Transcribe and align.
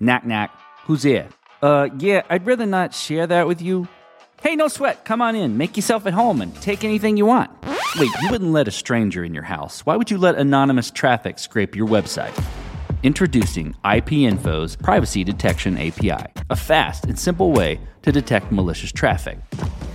Knack 0.00 0.24
knack. 0.24 0.50
Who's 0.86 1.02
there? 1.02 1.28
Uh, 1.62 1.88
yeah, 1.98 2.22
I'd 2.30 2.46
rather 2.46 2.66
not 2.66 2.94
share 2.94 3.26
that 3.26 3.46
with 3.46 3.60
you. 3.60 3.86
Hey, 4.40 4.56
no 4.56 4.68
sweat. 4.68 5.04
Come 5.04 5.20
on 5.20 5.36
in. 5.36 5.58
Make 5.58 5.76
yourself 5.76 6.06
at 6.06 6.14
home 6.14 6.40
and 6.40 6.54
take 6.62 6.82
anything 6.82 7.18
you 7.18 7.26
want. 7.26 7.50
Wait, 7.98 8.10
you 8.22 8.30
wouldn't 8.30 8.52
let 8.52 8.66
a 8.66 8.70
stranger 8.70 9.22
in 9.22 9.34
your 9.34 9.42
house. 9.42 9.84
Why 9.84 9.96
would 9.96 10.10
you 10.10 10.16
let 10.16 10.36
anonymous 10.36 10.90
traffic 10.90 11.38
scrape 11.38 11.76
your 11.76 11.86
website? 11.86 12.32
Introducing 13.02 13.74
IPInfo's 13.84 14.76
Privacy 14.76 15.24
Detection 15.24 15.76
API, 15.76 16.24
a 16.48 16.56
fast 16.56 17.04
and 17.04 17.18
simple 17.18 17.52
way 17.52 17.78
to 18.02 18.12
detect 18.12 18.50
malicious 18.50 18.92
traffic. 18.92 19.38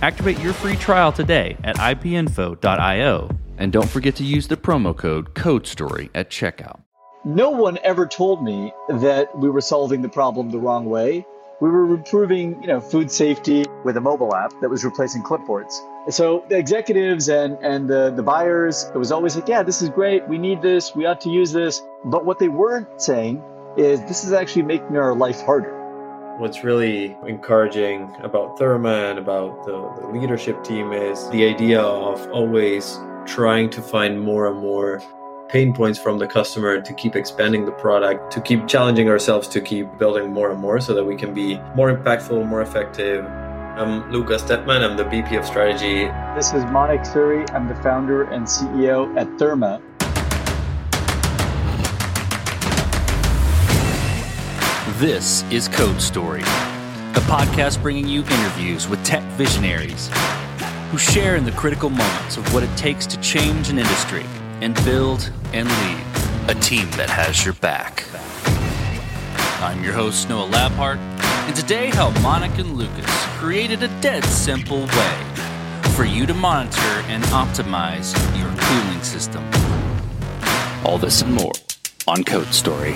Activate 0.02 0.38
your 0.38 0.52
free 0.52 0.76
trial 0.76 1.10
today 1.12 1.56
at 1.64 1.76
ipinfo.io 1.76 3.30
and 3.58 3.72
don't 3.72 3.88
forget 3.88 4.14
to 4.16 4.24
use 4.24 4.46
the 4.46 4.56
promo 4.56 4.96
code 4.96 5.34
CODESTORY 5.34 6.10
at 6.14 6.30
checkout. 6.30 6.85
No 7.26 7.50
one 7.50 7.76
ever 7.82 8.06
told 8.06 8.44
me 8.44 8.72
that 8.88 9.36
we 9.36 9.50
were 9.50 9.60
solving 9.60 10.00
the 10.00 10.08
problem 10.08 10.50
the 10.50 10.60
wrong 10.60 10.84
way. 10.84 11.26
We 11.60 11.68
were 11.68 11.92
improving, 11.92 12.62
you 12.62 12.68
know, 12.68 12.80
food 12.80 13.10
safety 13.10 13.64
with 13.84 13.96
a 13.96 14.00
mobile 14.00 14.32
app 14.32 14.52
that 14.60 14.70
was 14.70 14.84
replacing 14.84 15.24
clipboards. 15.24 15.74
So 16.08 16.44
the 16.48 16.56
executives 16.56 17.28
and, 17.28 17.58
and 17.62 17.90
the, 17.90 18.12
the 18.14 18.22
buyers, 18.22 18.88
it 18.94 18.96
was 18.96 19.10
always 19.10 19.34
like, 19.34 19.48
yeah, 19.48 19.64
this 19.64 19.82
is 19.82 19.88
great. 19.88 20.28
We 20.28 20.38
need 20.38 20.62
this. 20.62 20.94
We 20.94 21.04
ought 21.06 21.20
to 21.22 21.28
use 21.28 21.50
this. 21.50 21.82
But 22.04 22.24
what 22.24 22.38
they 22.38 22.46
weren't 22.46 23.02
saying 23.02 23.42
is 23.76 24.00
this 24.02 24.22
is 24.22 24.32
actually 24.32 24.62
making 24.62 24.96
our 24.96 25.12
life 25.12 25.40
harder. 25.40 26.36
What's 26.38 26.62
really 26.62 27.16
encouraging 27.26 28.14
about 28.22 28.56
Therma 28.56 29.10
and 29.10 29.18
about 29.18 29.64
the, 29.64 30.00
the 30.00 30.16
leadership 30.16 30.62
team 30.62 30.92
is 30.92 31.28
the 31.30 31.44
idea 31.44 31.80
of 31.80 32.24
always 32.30 33.00
trying 33.26 33.68
to 33.70 33.82
find 33.82 34.20
more 34.20 34.46
and 34.46 34.60
more 34.60 35.02
pain 35.48 35.72
points 35.72 35.96
from 35.96 36.18
the 36.18 36.26
customer 36.26 36.80
to 36.80 36.92
keep 36.94 37.14
expanding 37.14 37.64
the 37.64 37.72
product, 37.72 38.32
to 38.32 38.40
keep 38.40 38.66
challenging 38.66 39.08
ourselves 39.08 39.46
to 39.46 39.60
keep 39.60 39.86
building 39.96 40.32
more 40.32 40.50
and 40.50 40.60
more 40.60 40.80
so 40.80 40.92
that 40.92 41.04
we 41.04 41.14
can 41.14 41.32
be 41.32 41.56
more 41.76 41.94
impactful, 41.94 42.46
more 42.48 42.62
effective. 42.62 43.24
I'm 43.24 44.10
Lucas 44.10 44.42
Tepman, 44.42 44.82
I'm 44.82 44.96
the 44.96 45.04
VP 45.04 45.36
of 45.36 45.46
Strategy. 45.46 46.06
This 46.34 46.52
is 46.52 46.64
Manik 46.64 47.02
Suri, 47.02 47.48
I'm 47.52 47.68
the 47.68 47.76
founder 47.76 48.24
and 48.24 48.44
CEO 48.44 49.16
at 49.16 49.28
Therma. 49.38 49.80
This 54.98 55.44
is 55.52 55.68
Code 55.68 56.00
Story, 56.00 56.40
a 56.40 57.22
podcast 57.26 57.80
bringing 57.82 58.08
you 58.08 58.22
interviews 58.22 58.88
with 58.88 59.04
tech 59.04 59.22
visionaries 59.34 60.10
who 60.90 60.98
share 60.98 61.36
in 61.36 61.44
the 61.44 61.52
critical 61.52 61.90
moments 61.90 62.36
of 62.36 62.52
what 62.52 62.64
it 62.64 62.76
takes 62.76 63.06
to 63.06 63.20
change 63.20 63.68
an 63.68 63.78
industry 63.78 64.24
and 64.60 64.74
build 64.84 65.30
and 65.52 65.68
lead 65.68 66.04
a 66.48 66.54
team 66.60 66.90
that 66.92 67.10
has 67.10 67.44
your 67.44 67.54
back. 67.54 68.04
I'm 69.62 69.82
your 69.82 69.92
host, 69.92 70.28
Noah 70.28 70.48
Labhart, 70.48 70.96
and 70.96 71.56
today 71.56 71.88
how 71.88 72.10
Manik 72.20 72.58
and 72.58 72.74
Lucas 72.74 73.10
created 73.38 73.82
a 73.82 73.88
dead 74.00 74.24
simple 74.24 74.86
way 74.86 75.24
for 75.94 76.04
you 76.04 76.26
to 76.26 76.34
monitor 76.34 77.02
and 77.08 77.24
optimize 77.24 78.14
your 78.38 78.52
cooling 78.58 79.02
system. 79.02 79.44
All 80.84 80.98
this 80.98 81.22
and 81.22 81.34
more 81.34 81.52
on 82.06 82.24
Code 82.24 82.52
Story. 82.54 82.94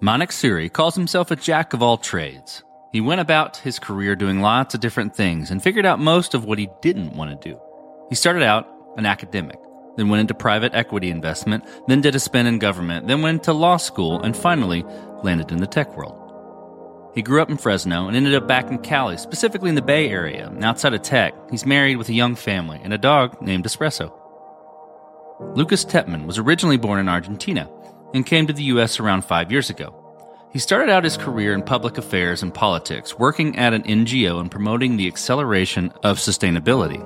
Manik 0.00 0.30
Suri 0.30 0.72
calls 0.72 0.96
himself 0.96 1.30
a 1.30 1.36
jack 1.36 1.74
of 1.74 1.82
all 1.82 1.96
trades. 1.96 2.64
He 2.92 3.00
went 3.00 3.22
about 3.22 3.56
his 3.56 3.78
career 3.78 4.14
doing 4.14 4.42
lots 4.42 4.74
of 4.74 4.80
different 4.80 5.16
things 5.16 5.50
and 5.50 5.62
figured 5.62 5.86
out 5.86 5.98
most 5.98 6.34
of 6.34 6.44
what 6.44 6.58
he 6.58 6.68
didn't 6.82 7.16
want 7.16 7.30
to 7.30 7.48
do. 7.48 7.58
He 8.10 8.14
started 8.14 8.42
out 8.42 8.68
an 8.98 9.06
academic, 9.06 9.58
then 9.96 10.10
went 10.10 10.20
into 10.20 10.34
private 10.34 10.74
equity 10.74 11.08
investment, 11.08 11.64
then 11.88 12.02
did 12.02 12.14
a 12.14 12.20
spin 12.20 12.46
in 12.46 12.58
government, 12.58 13.06
then 13.06 13.22
went 13.22 13.44
to 13.44 13.54
law 13.54 13.78
school, 13.78 14.20
and 14.20 14.36
finally 14.36 14.84
landed 15.22 15.50
in 15.50 15.56
the 15.56 15.66
tech 15.66 15.96
world. 15.96 16.18
He 17.14 17.22
grew 17.22 17.40
up 17.40 17.48
in 17.48 17.56
Fresno 17.56 18.08
and 18.08 18.16
ended 18.16 18.34
up 18.34 18.46
back 18.46 18.70
in 18.70 18.78
Cali, 18.78 19.16
specifically 19.16 19.70
in 19.70 19.74
the 19.74 19.80
Bay 19.80 20.10
Area. 20.10 20.52
Outside 20.60 20.92
of 20.92 21.00
tech, 21.00 21.32
he's 21.50 21.64
married 21.64 21.96
with 21.96 22.10
a 22.10 22.14
young 22.14 22.34
family 22.34 22.78
and 22.82 22.92
a 22.92 22.98
dog 22.98 23.40
named 23.40 23.64
Espresso. 23.64 24.12
Lucas 25.56 25.86
Tepman 25.86 26.26
was 26.26 26.38
originally 26.38 26.76
born 26.76 27.00
in 27.00 27.08
Argentina 27.08 27.70
and 28.12 28.26
came 28.26 28.46
to 28.46 28.52
the 28.52 28.64
U.S. 28.64 29.00
around 29.00 29.24
five 29.24 29.50
years 29.50 29.70
ago. 29.70 29.98
He 30.52 30.58
started 30.58 30.90
out 30.90 31.04
his 31.04 31.16
career 31.16 31.54
in 31.54 31.62
public 31.62 31.96
affairs 31.96 32.42
and 32.42 32.52
politics, 32.52 33.18
working 33.18 33.56
at 33.56 33.72
an 33.72 33.84
NGO 33.84 34.38
and 34.38 34.50
promoting 34.50 34.98
the 34.98 35.06
acceleration 35.06 35.90
of 36.02 36.18
sustainability. 36.18 37.02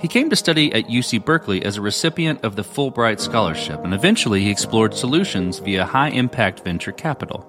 He 0.00 0.06
came 0.06 0.30
to 0.30 0.36
study 0.36 0.72
at 0.72 0.86
UC 0.86 1.24
Berkeley 1.24 1.64
as 1.64 1.76
a 1.76 1.82
recipient 1.82 2.44
of 2.44 2.54
the 2.54 2.62
Fulbright 2.62 3.18
Scholarship, 3.18 3.82
and 3.82 3.92
eventually 3.92 4.42
he 4.42 4.50
explored 4.50 4.94
solutions 4.94 5.58
via 5.58 5.84
high 5.84 6.10
impact 6.10 6.62
venture 6.62 6.92
capital. 6.92 7.44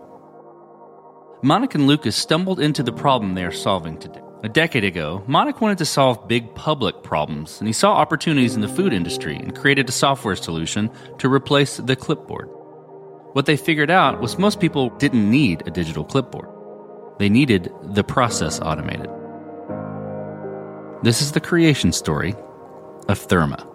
Manik 1.43 1.75
and 1.75 1.85
Lucas 1.85 2.15
stumbled 2.15 2.59
into 2.59 2.81
the 2.81 2.91
problem 2.91 3.35
they 3.35 3.45
are 3.45 3.51
solving 3.51 3.99
today. 3.99 4.21
A 4.41 4.49
decade 4.49 4.83
ago, 4.83 5.23
Manik 5.27 5.61
wanted 5.61 5.77
to 5.77 5.85
solve 5.85 6.27
big 6.27 6.55
public 6.55 7.03
problems, 7.03 7.59
and 7.59 7.67
he 7.67 7.73
saw 7.73 7.93
opportunities 7.93 8.55
in 8.55 8.61
the 8.61 8.67
food 8.67 8.93
industry 8.93 9.35
and 9.35 9.55
created 9.55 9.89
a 9.89 9.91
software 9.91 10.35
solution 10.35 10.89
to 11.19 11.31
replace 11.31 11.77
the 11.77 11.95
clipboard. 11.95 12.49
What 13.33 13.45
they 13.45 13.57
figured 13.57 13.91
out 13.91 14.19
was 14.19 14.39
most 14.39 14.59
people 14.59 14.89
didn't 14.89 15.29
need 15.29 15.67
a 15.67 15.71
digital 15.71 16.03
clipboard. 16.03 16.49
They 17.19 17.29
needed 17.29 17.71
the 17.83 18.03
process 18.03 18.59
automated. 18.59 19.07
This 21.03 21.21
is 21.21 21.31
the 21.31 21.39
creation 21.39 21.91
story 21.91 22.33
of 23.07 23.27
Therma. 23.27 23.67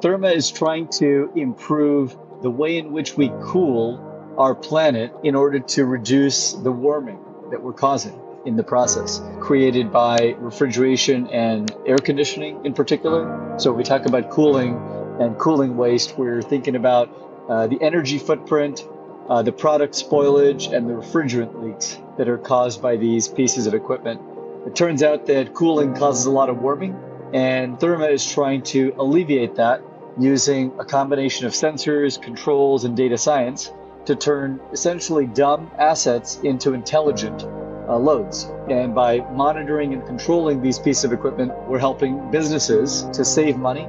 Therma 0.00 0.34
is 0.34 0.50
trying 0.50 0.88
to 0.98 1.32
improve 1.34 2.16
the 2.42 2.50
way 2.50 2.76
in 2.76 2.92
which 2.92 3.16
we 3.16 3.32
cool 3.42 4.04
our 4.36 4.54
planet 4.54 5.12
in 5.24 5.34
order 5.34 5.60
to 5.60 5.84
reduce 5.86 6.52
the 6.52 6.70
warming 6.70 7.18
that 7.50 7.62
we're 7.62 7.72
causing 7.72 8.20
in 8.44 8.56
the 8.56 8.62
process, 8.62 9.20
created 9.40 9.90
by 9.90 10.36
refrigeration 10.38 11.26
and 11.28 11.74
air 11.86 11.98
conditioning 11.98 12.64
in 12.66 12.74
particular. 12.74 13.56
So, 13.58 13.72
we 13.72 13.82
talk 13.82 14.06
about 14.06 14.30
cooling 14.30 14.76
and 15.18 15.38
cooling 15.38 15.76
waste, 15.76 16.16
we're 16.16 16.42
thinking 16.42 16.76
about 16.76 17.10
uh, 17.48 17.66
the 17.66 17.78
energy 17.80 18.18
footprint, 18.18 18.86
uh, 19.28 19.42
the 19.42 19.52
product 19.52 19.94
spoilage, 19.94 20.72
and 20.72 20.88
the 20.88 20.94
refrigerant 20.94 21.62
leaks 21.62 21.98
that 22.16 22.28
are 22.28 22.38
caused 22.38 22.80
by 22.80 22.96
these 22.96 23.28
pieces 23.28 23.66
of 23.66 23.74
equipment. 23.74 24.20
It 24.66 24.76
turns 24.76 25.02
out 25.02 25.26
that 25.26 25.54
cooling 25.54 25.94
causes 25.94 26.26
a 26.26 26.30
lot 26.30 26.50
of 26.50 26.58
warming, 26.58 26.96
and 27.32 27.78
Therma 27.78 28.10
is 28.10 28.26
trying 28.26 28.62
to 28.64 28.94
alleviate 28.98 29.56
that 29.56 29.82
using 30.18 30.72
a 30.78 30.84
combination 30.84 31.46
of 31.46 31.52
sensors, 31.52 32.20
controls, 32.20 32.84
and 32.84 32.96
data 32.96 33.16
science 33.16 33.72
to 34.06 34.16
turn 34.16 34.60
essentially 34.72 35.26
dumb 35.26 35.70
assets 35.78 36.40
into 36.42 36.74
intelligent 36.74 37.44
uh, 37.88 37.96
loads. 37.96 38.50
And 38.68 38.94
by 38.94 39.20
monitoring 39.32 39.94
and 39.94 40.04
controlling 40.06 40.60
these 40.60 40.78
pieces 40.78 41.04
of 41.04 41.12
equipment, 41.12 41.52
we're 41.68 41.78
helping 41.78 42.30
businesses 42.30 43.06
to 43.12 43.24
save 43.24 43.56
money 43.56 43.86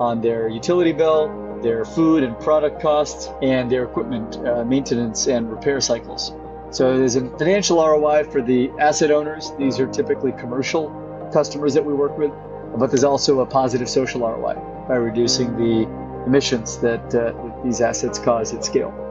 on 0.00 0.20
their 0.20 0.48
utility 0.48 0.92
bill, 0.92 1.60
their 1.62 1.84
food 1.84 2.22
and 2.22 2.38
product 2.40 2.80
costs, 2.80 3.28
and 3.42 3.70
their 3.70 3.84
equipment 3.84 4.36
uh, 4.46 4.64
maintenance 4.64 5.26
and 5.26 5.50
repair 5.50 5.80
cycles. 5.80 6.32
So 6.70 6.96
there's 6.98 7.16
a 7.16 7.28
financial 7.38 7.78
ROI 7.78 8.24
for 8.24 8.42
the 8.42 8.70
asset 8.78 9.10
owners. 9.10 9.52
These 9.58 9.80
are 9.80 9.86
typically 9.86 10.32
commercial 10.32 10.90
customers 11.32 11.74
that 11.74 11.84
we 11.84 11.94
work 11.94 12.16
with, 12.18 12.30
but 12.76 12.90
there's 12.90 13.04
also 13.04 13.40
a 13.40 13.46
positive 13.46 13.88
social 13.88 14.20
ROI 14.20 14.54
by 14.86 14.96
reducing 14.96 15.56
the 15.56 15.88
emissions 16.26 16.78
that 16.78 17.14
uh, 17.14 17.32
these 17.64 17.80
assets 17.80 18.18
cause 18.18 18.52
at 18.52 18.64
scale 18.64 19.07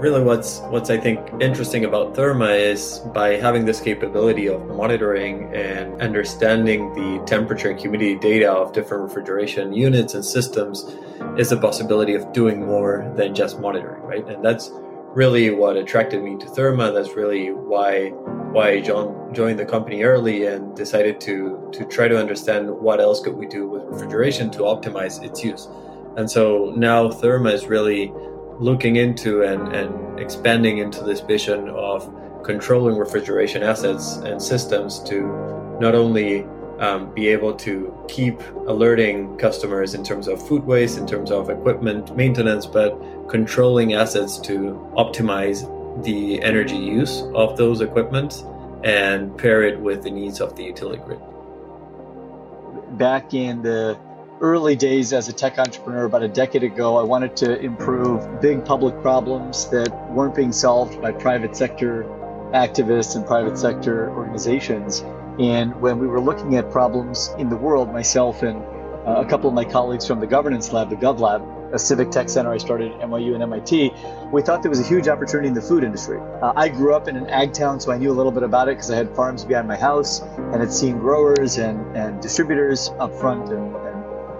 really 0.00 0.22
what's 0.22 0.60
what's 0.70 0.88
I 0.88 0.98
think 0.98 1.20
interesting 1.40 1.84
about 1.84 2.14
Therma 2.14 2.58
is 2.58 3.00
by 3.14 3.36
having 3.36 3.66
this 3.66 3.80
capability 3.80 4.48
of 4.48 4.66
monitoring 4.66 5.54
and 5.54 6.00
understanding 6.00 6.92
the 6.94 7.22
temperature 7.26 7.70
and 7.70 7.78
humidity 7.78 8.16
data 8.16 8.50
of 8.50 8.72
different 8.72 9.02
refrigeration 9.02 9.74
units 9.74 10.14
and 10.14 10.24
systems 10.24 10.96
is 11.36 11.50
the 11.50 11.58
possibility 11.58 12.14
of 12.14 12.32
doing 12.32 12.64
more 12.64 13.12
than 13.16 13.34
just 13.34 13.60
monitoring, 13.60 14.02
right? 14.02 14.26
And 14.26 14.42
that's 14.42 14.70
really 15.14 15.50
what 15.50 15.76
attracted 15.76 16.22
me 16.22 16.38
to 16.38 16.46
Therma. 16.46 16.94
That's 16.94 17.14
really 17.14 17.52
why 17.52 18.08
why 18.52 18.70
I 18.70 18.80
joined 18.80 19.58
the 19.58 19.66
company 19.66 20.02
early 20.02 20.46
and 20.46 20.74
decided 20.74 21.20
to 21.22 21.70
to 21.72 21.84
try 21.84 22.08
to 22.08 22.18
understand 22.18 22.70
what 22.70 23.00
else 23.00 23.20
could 23.20 23.36
we 23.36 23.46
do 23.46 23.68
with 23.68 23.82
refrigeration 23.84 24.50
to 24.52 24.60
optimize 24.60 25.22
its 25.22 25.44
use. 25.44 25.68
And 26.16 26.28
so 26.30 26.72
now 26.74 27.08
Therma 27.08 27.52
is 27.52 27.66
really 27.66 28.12
looking 28.60 28.96
into 28.96 29.42
and, 29.42 29.74
and 29.74 30.20
expanding 30.20 30.78
into 30.78 31.02
this 31.02 31.20
vision 31.20 31.68
of 31.70 32.14
controlling 32.44 32.96
refrigeration 32.96 33.62
assets 33.62 34.16
and 34.18 34.40
systems 34.40 35.02
to 35.04 35.22
not 35.80 35.94
only 35.94 36.44
um, 36.78 37.12
be 37.14 37.28
able 37.28 37.54
to 37.54 37.92
keep 38.08 38.40
alerting 38.66 39.36
customers 39.38 39.94
in 39.94 40.04
terms 40.04 40.28
of 40.28 40.46
food 40.46 40.64
waste, 40.64 40.98
in 40.98 41.06
terms 41.06 41.30
of 41.30 41.50
equipment 41.50 42.14
maintenance, 42.16 42.66
but 42.66 42.98
controlling 43.28 43.94
assets 43.94 44.38
to 44.38 44.78
optimize 44.96 45.64
the 46.04 46.42
energy 46.42 46.76
use 46.76 47.22
of 47.34 47.56
those 47.56 47.80
equipment 47.80 48.44
and 48.84 49.36
pair 49.36 49.62
it 49.62 49.78
with 49.78 50.02
the 50.02 50.10
needs 50.10 50.40
of 50.40 50.56
the 50.56 50.64
utility 50.64 51.02
grid. 51.04 51.20
Back 52.96 53.34
in 53.34 53.62
the 53.62 53.98
early 54.40 54.74
days 54.74 55.12
as 55.12 55.28
a 55.28 55.32
tech 55.32 55.58
entrepreneur 55.58 56.04
about 56.04 56.22
a 56.22 56.28
decade 56.28 56.62
ago, 56.62 56.96
I 56.96 57.02
wanted 57.02 57.36
to 57.38 57.60
improve 57.60 58.40
big 58.40 58.64
public 58.64 59.00
problems 59.02 59.68
that 59.68 59.90
weren't 60.10 60.34
being 60.34 60.52
solved 60.52 61.00
by 61.00 61.12
private 61.12 61.54
sector 61.54 62.04
activists 62.54 63.16
and 63.16 63.26
private 63.26 63.58
sector 63.58 64.10
organizations. 64.10 65.00
And 65.38 65.78
when 65.80 65.98
we 65.98 66.06
were 66.06 66.20
looking 66.20 66.56
at 66.56 66.70
problems 66.70 67.30
in 67.38 67.50
the 67.50 67.56
world, 67.56 67.92
myself 67.92 68.42
and 68.42 68.62
uh, 69.06 69.22
a 69.24 69.26
couple 69.26 69.48
of 69.48 69.54
my 69.54 69.64
colleagues 69.64 70.06
from 70.06 70.20
the 70.20 70.26
governance 70.26 70.72
lab, 70.72 70.90
the 70.90 70.96
GovLab, 70.96 71.72
a 71.72 71.78
civic 71.78 72.10
tech 72.10 72.28
center 72.28 72.52
I 72.52 72.58
started 72.58 72.92
at 72.92 73.00
NYU 73.00 73.34
and 73.34 73.42
MIT, 73.42 73.92
we 74.32 74.42
thought 74.42 74.62
there 74.62 74.70
was 74.70 74.80
a 74.80 74.86
huge 74.86 75.06
opportunity 75.06 75.48
in 75.48 75.54
the 75.54 75.62
food 75.62 75.84
industry. 75.84 76.18
Uh, 76.42 76.52
I 76.56 76.68
grew 76.68 76.94
up 76.94 77.08
in 77.08 77.16
an 77.16 77.28
ag 77.28 77.52
town, 77.52 77.78
so 77.78 77.92
I 77.92 77.98
knew 77.98 78.10
a 78.10 78.16
little 78.16 78.32
bit 78.32 78.42
about 78.42 78.68
it 78.68 78.76
because 78.76 78.90
I 78.90 78.96
had 78.96 79.14
farms 79.14 79.44
behind 79.44 79.68
my 79.68 79.76
house 79.76 80.20
and 80.20 80.60
had 80.60 80.72
seen 80.72 80.98
growers 80.98 81.58
and, 81.58 81.96
and 81.96 82.20
distributors 82.20 82.90
up 82.98 83.14
front 83.14 83.50
and, 83.50 83.76
and 83.76 83.89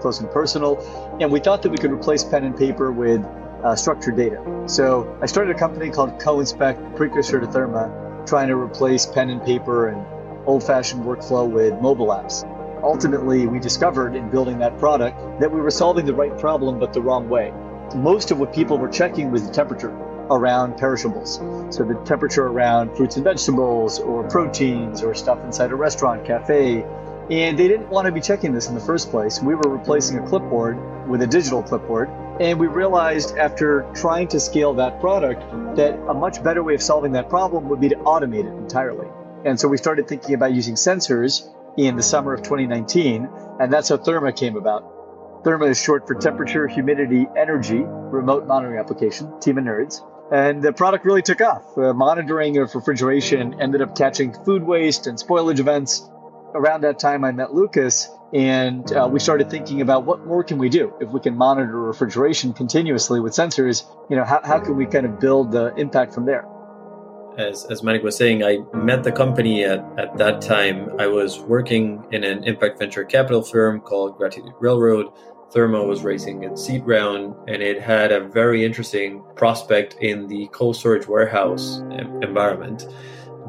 close 0.01 0.19
and 0.19 0.29
personal. 0.31 0.77
And 1.21 1.31
we 1.31 1.39
thought 1.39 1.61
that 1.61 1.69
we 1.69 1.77
could 1.77 1.91
replace 1.91 2.23
pen 2.23 2.43
and 2.43 2.57
paper 2.57 2.91
with 2.91 3.23
uh, 3.63 3.75
structured 3.75 4.17
data. 4.17 4.41
So 4.65 5.17
I 5.21 5.25
started 5.27 5.55
a 5.55 5.59
company 5.59 5.89
called 5.89 6.19
CoInspect, 6.19 6.95
precursor 6.95 7.39
to 7.39 7.47
Therma, 7.47 8.27
trying 8.27 8.47
to 8.47 8.55
replace 8.55 9.05
pen 9.05 9.29
and 9.29 9.43
paper 9.43 9.89
and 9.89 10.05
old 10.45 10.63
fashioned 10.63 11.03
workflow 11.03 11.49
with 11.49 11.79
mobile 11.81 12.07
apps. 12.07 12.43
Ultimately, 12.83 13.45
we 13.45 13.59
discovered 13.59 14.15
in 14.15 14.29
building 14.29 14.57
that 14.59 14.77
product 14.79 15.39
that 15.39 15.51
we 15.51 15.61
were 15.61 15.69
solving 15.69 16.05
the 16.05 16.13
right 16.15 16.35
problem 16.39 16.79
but 16.79 16.93
the 16.93 17.01
wrong 17.01 17.29
way. 17.29 17.53
Most 17.95 18.31
of 18.31 18.39
what 18.39 18.53
people 18.53 18.77
were 18.77 18.89
checking 18.89 19.31
was 19.31 19.45
the 19.45 19.53
temperature 19.53 19.95
around 20.31 20.77
perishables. 20.77 21.35
So 21.75 21.83
the 21.83 22.01
temperature 22.05 22.47
around 22.47 22.95
fruits 22.95 23.17
and 23.17 23.23
vegetables 23.23 23.99
or 23.99 24.27
proteins 24.29 25.03
or 25.03 25.13
stuff 25.13 25.43
inside 25.43 25.71
a 25.71 25.75
restaurant, 25.75 26.25
cafe. 26.25 26.85
And 27.31 27.57
they 27.57 27.69
didn't 27.69 27.87
want 27.87 28.07
to 28.07 28.11
be 28.11 28.19
checking 28.19 28.51
this 28.51 28.67
in 28.67 28.75
the 28.75 28.81
first 28.81 29.09
place. 29.09 29.41
We 29.41 29.55
were 29.55 29.69
replacing 29.69 30.19
a 30.19 30.27
clipboard 30.27 31.07
with 31.07 31.21
a 31.21 31.27
digital 31.27 31.63
clipboard. 31.63 32.09
And 32.41 32.59
we 32.59 32.67
realized 32.67 33.37
after 33.37 33.89
trying 33.95 34.27
to 34.29 34.39
scale 34.41 34.73
that 34.73 34.99
product 34.99 35.41
that 35.77 35.97
a 36.09 36.13
much 36.13 36.43
better 36.43 36.61
way 36.61 36.73
of 36.73 36.81
solving 36.81 37.13
that 37.13 37.29
problem 37.29 37.69
would 37.69 37.79
be 37.79 37.87
to 37.87 37.95
automate 37.95 38.45
it 38.45 38.57
entirely. 38.57 39.07
And 39.45 39.57
so 39.57 39.69
we 39.69 39.77
started 39.77 40.09
thinking 40.09 40.35
about 40.35 40.53
using 40.53 40.75
sensors 40.75 41.47
in 41.77 41.95
the 41.95 42.03
summer 42.03 42.33
of 42.33 42.41
2019, 42.41 43.29
and 43.61 43.71
that's 43.71 43.87
how 43.87 43.95
Therma 43.95 44.35
came 44.35 44.57
about. 44.57 45.43
Therma 45.45 45.69
is 45.69 45.81
short 45.81 46.07
for 46.07 46.15
temperature, 46.15 46.67
humidity, 46.67 47.27
energy, 47.37 47.79
remote 47.79 48.45
monitoring 48.45 48.77
application, 48.77 49.39
team 49.39 49.57
of 49.57 49.63
nerds. 49.63 50.01
And 50.31 50.61
the 50.61 50.73
product 50.73 51.05
really 51.05 51.21
took 51.21 51.39
off. 51.39 51.77
Uh, 51.77 51.93
monitoring 51.93 52.57
of 52.57 52.75
refrigeration 52.75 53.61
ended 53.61 53.81
up 53.81 53.97
catching 53.97 54.33
food 54.33 54.63
waste 54.63 55.07
and 55.07 55.17
spoilage 55.17 55.59
events. 55.59 56.09
Around 56.53 56.81
that 56.81 56.99
time, 56.99 57.23
I 57.23 57.31
met 57.31 57.53
Lucas, 57.53 58.09
and 58.33 58.91
uh, 58.91 59.07
we 59.11 59.19
started 59.19 59.49
thinking 59.49 59.81
about 59.81 60.05
what 60.05 60.25
more 60.25 60.43
can 60.43 60.57
we 60.57 60.69
do 60.69 60.93
if 60.99 61.09
we 61.09 61.19
can 61.19 61.37
monitor 61.37 61.79
refrigeration 61.79 62.53
continuously 62.53 63.19
with 63.19 63.33
sensors. 63.33 63.83
You 64.09 64.17
know, 64.17 64.25
how, 64.25 64.41
how 64.43 64.59
can 64.59 64.75
we 64.75 64.85
kind 64.85 65.05
of 65.05 65.19
build 65.19 65.51
the 65.51 65.73
impact 65.75 66.13
from 66.13 66.25
there? 66.25 66.45
as, 67.37 67.65
as 67.65 67.83
Manik 67.83 68.03
was 68.03 68.15
saying, 68.15 68.43
I 68.43 68.59
met 68.73 69.03
the 69.03 69.11
company 69.11 69.63
at, 69.63 69.79
at 69.97 70.17
that 70.17 70.41
time. 70.41 70.91
I 70.99 71.07
was 71.07 71.39
working 71.39 72.05
in 72.11 72.23
an 72.23 72.43
impact 72.43 72.79
venture 72.79 73.03
capital 73.03 73.41
firm 73.41 73.81
called 73.81 74.17
Gratitude 74.17 74.53
Railroad. 74.59 75.07
Therma 75.51 75.85
was 75.85 76.03
raising 76.03 76.43
its 76.43 76.65
seed 76.65 76.85
round, 76.85 77.35
and 77.47 77.61
it 77.61 77.81
had 77.81 78.11
a 78.11 78.21
very 78.21 78.63
interesting 78.63 79.23
prospect 79.35 79.95
in 79.99 80.27
the 80.27 80.47
cold 80.47 80.77
storage 80.77 81.07
warehouse 81.07 81.79
environment. 82.21 82.85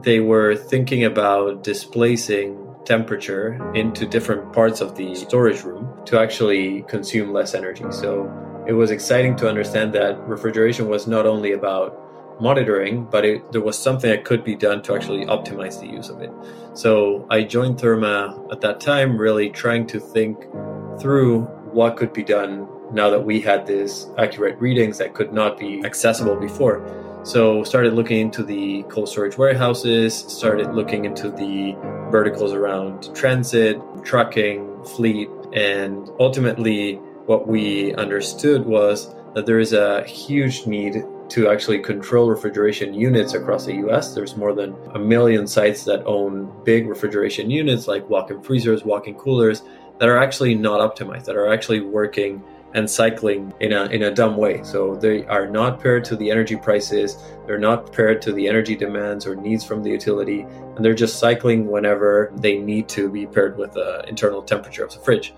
They 0.03 0.19
were 0.19 0.57
thinking 0.57 1.05
about 1.05 1.63
displacing 1.63 2.62
temperature 2.85 3.73
into 3.75 4.07
different 4.07 4.53
parts 4.53 4.81
of 4.81 4.97
the 4.97 5.15
storage 5.15 5.63
room 5.63 5.89
to 6.07 6.19
actually 6.19 6.83
consume 6.83 7.33
less 7.33 7.55
energy. 7.55 7.85
So 7.91 8.31
it 8.67 8.73
was 8.73 8.91
exciting 8.91 9.37
to 9.37 9.49
understand 9.49 9.93
that 9.95 10.19
refrigeration 10.29 10.89
was 10.89 11.07
not 11.07 11.27
only 11.27 11.53
about 11.53 11.99
monitoring, 12.41 13.05
but 13.05 13.25
it, 13.25 13.53
there 13.53 13.61
was 13.61 13.79
something 13.79 14.11
that 14.11 14.25
could 14.25 14.43
be 14.45 14.57
done 14.57 14.83
to 14.83 14.95
actually 14.95 15.25
optimize 15.27 15.81
the 15.81 15.87
use 15.87 16.09
of 16.09 16.21
it. 16.21 16.31
So 16.75 17.27
I 17.31 17.43
joined 17.43 17.79
Therma 17.79 18.51
at 18.53 18.61
that 18.63 18.81
time, 18.81 19.17
really 19.17 19.51
trying 19.51 19.87
to 19.89 20.01
think 20.01 20.43
through 21.01 21.43
what 21.73 21.97
could 21.97 22.13
be 22.13 22.23
done 22.25 22.69
now 22.93 23.11
that 23.11 23.25
we 23.25 23.41
had 23.41 23.67
these 23.67 24.09
accurate 24.19 24.61
readings 24.61 24.99
that 24.99 25.15
could 25.15 25.33
not 25.33 25.59
be 25.59 25.85
accessible 25.85 26.37
before. 26.37 26.83
So 27.25 27.63
started 27.65 27.95
looking 27.95 28.21
into 28.21 28.43
the 28.43 28.83
cold 28.89 29.09
storage 29.09 29.39
warehouses, 29.39 30.15
started 30.15 30.75
looking 30.75 31.05
into 31.05 31.31
the 31.31 31.77
verticals 32.13 32.53
around 32.53 33.13
transit, 33.17 33.81
trucking, 34.05 34.85
fleet, 34.85 35.29
and 35.53 36.09
ultimately 36.21 36.97
what 37.27 37.49
we 37.49 37.95
understood 37.95 38.65
was 38.67 39.15
that 39.35 39.47
there 39.47 39.59
is 39.59 39.73
a 39.73 40.05
huge 40.05 40.67
need 40.67 41.03
to 41.31 41.49
actually 41.49 41.79
control 41.79 42.29
refrigeration 42.29 42.93
units 42.93 43.33
across 43.33 43.65
the 43.65 43.75
US. 43.87 44.15
There's 44.15 44.37
more 44.37 44.55
than 44.55 44.77
a 44.95 44.99
million 44.99 45.47
sites 45.47 45.85
that 45.85 46.05
own 46.05 46.53
big 46.65 46.87
refrigeration 46.87 47.51
units 47.51 47.89
like 47.89 48.09
walk 48.11 48.31
in 48.31 48.43
freezers, 48.43 48.85
walk 48.85 49.09
in 49.09 49.15
coolers 49.15 49.63
that 49.99 50.09
are 50.09 50.19
actually 50.19 50.55
not 50.55 50.81
optimized, 50.81 51.25
that 51.25 51.37
are 51.37 51.51
actually 51.51 51.81
working 51.81 52.43
and 52.75 52.91
cycling 52.91 53.53
in 53.61 53.73
a, 53.73 53.85
in 53.87 54.03
a 54.03 54.11
dumb 54.11 54.37
way. 54.37 54.63
So 54.63 54.97
they 54.97 55.27
are 55.27 55.47
not 55.47 55.81
paired 55.81 56.05
to 56.05 56.17
the 56.17 56.31
energy 56.31 56.57
prices, 56.57 57.17
they're 57.47 57.59
not 57.59 57.93
paired 57.93 58.23
to 58.23 58.33
the 58.33 58.49
energy 58.49 58.77
demands 58.77 59.27
or 59.27 59.35
needs 59.35 59.65
from 59.65 59.83
the 59.83 59.91
utility, 59.91 60.41
and 60.77 60.85
they're 60.85 60.95
just 60.95 61.19
cycling 61.19 61.67
whenever 61.67 62.33
they 62.37 62.59
need 62.59 62.89
to 62.91 63.11
be 63.11 63.27
paired 63.27 63.59
with 63.59 63.73
the 63.73 64.05
internal 64.09 64.43
temperature 64.43 64.85
of 64.85 64.93
the 64.93 65.01
fridge 65.01 65.35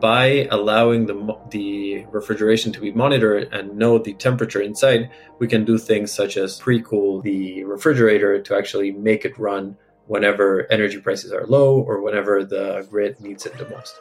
by 0.00 0.48
allowing 0.50 1.06
the, 1.06 1.36
the 1.50 2.06
refrigeration 2.10 2.72
to 2.72 2.80
be 2.80 2.90
monitored 2.90 3.52
and 3.52 3.76
know 3.76 3.98
the 3.98 4.14
temperature 4.14 4.62
inside, 4.62 5.10
we 5.38 5.46
can 5.46 5.64
do 5.64 5.76
things 5.78 6.10
such 6.10 6.36
as 6.36 6.58
pre-cool 6.58 7.20
the 7.20 7.62
refrigerator 7.64 8.40
to 8.40 8.56
actually 8.56 8.90
make 8.92 9.24
it 9.24 9.38
run 9.38 9.76
whenever 10.06 10.66
energy 10.72 10.98
prices 10.98 11.32
are 11.32 11.46
low 11.46 11.78
or 11.80 12.00
whenever 12.00 12.44
the 12.44 12.86
grid 12.90 13.20
needs 13.20 13.46
it 13.46 13.56
the 13.58 13.68
most. 13.68 13.94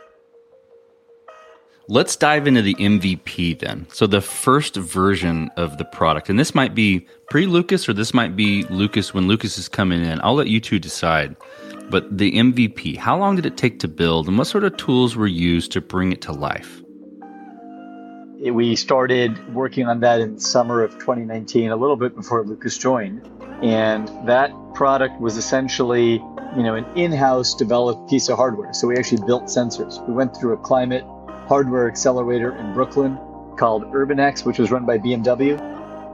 Let's 1.91 2.15
dive 2.15 2.45
into 2.45 2.61
the 2.61 2.75
MVP 2.75 3.57
then. 3.57 3.87
So, 3.91 4.05
the 4.05 4.21
first 4.21 4.75
version 4.75 5.49
of 5.57 5.79
the 5.79 5.85
product, 5.85 6.29
and 6.29 6.37
this 6.37 6.53
might 6.53 6.75
be 6.75 7.07
pre 7.31 7.47
Lucas 7.47 7.89
or 7.89 7.93
this 7.93 8.13
might 8.13 8.35
be 8.35 8.61
Lucas 8.65 9.11
when 9.11 9.27
Lucas 9.27 9.57
is 9.57 9.67
coming 9.67 10.05
in. 10.05 10.21
I'll 10.21 10.35
let 10.35 10.49
you 10.49 10.59
two 10.59 10.77
decide. 10.77 11.35
But 11.89 12.15
the 12.15 12.31
MVP, 12.31 12.95
how 12.95 13.17
long 13.17 13.35
did 13.35 13.47
it 13.47 13.57
take 13.57 13.79
to 13.79 13.87
build 13.87 14.27
and 14.27 14.37
what 14.37 14.45
sort 14.45 14.65
of 14.65 14.77
tools 14.77 15.15
were 15.15 15.25
used 15.25 15.71
to 15.71 15.81
bring 15.81 16.11
it 16.11 16.21
to 16.21 16.31
life? 16.31 16.83
We 18.39 18.75
started 18.75 19.55
working 19.55 19.87
on 19.87 20.01
that 20.01 20.21
in 20.21 20.39
summer 20.39 20.83
of 20.83 20.91
2019, 20.91 21.71
a 21.71 21.75
little 21.75 21.97
bit 21.97 22.15
before 22.15 22.45
Lucas 22.45 22.77
joined. 22.77 23.27
And 23.63 24.07
that 24.27 24.51
product 24.75 25.19
was 25.19 25.37
essentially, 25.37 26.21
you 26.55 26.61
know, 26.61 26.75
an 26.75 26.85
in-house 26.95 27.55
developed 27.55 28.11
piece 28.11 28.29
of 28.29 28.37
hardware. 28.37 28.73
So 28.73 28.87
we 28.87 28.95
actually 28.95 29.25
built 29.25 29.45
sensors. 29.45 30.07
We 30.07 30.13
went 30.13 30.37
through 30.37 30.53
a 30.53 30.57
climate 30.57 31.03
hardware 31.49 31.87
accelerator 31.89 32.55
in 32.55 32.73
Brooklyn 32.73 33.17
called 33.57 33.83
UrbanX, 33.91 34.45
which 34.45 34.59
was 34.59 34.69
run 34.69 34.85
by 34.85 34.99
BMW. 34.99 35.59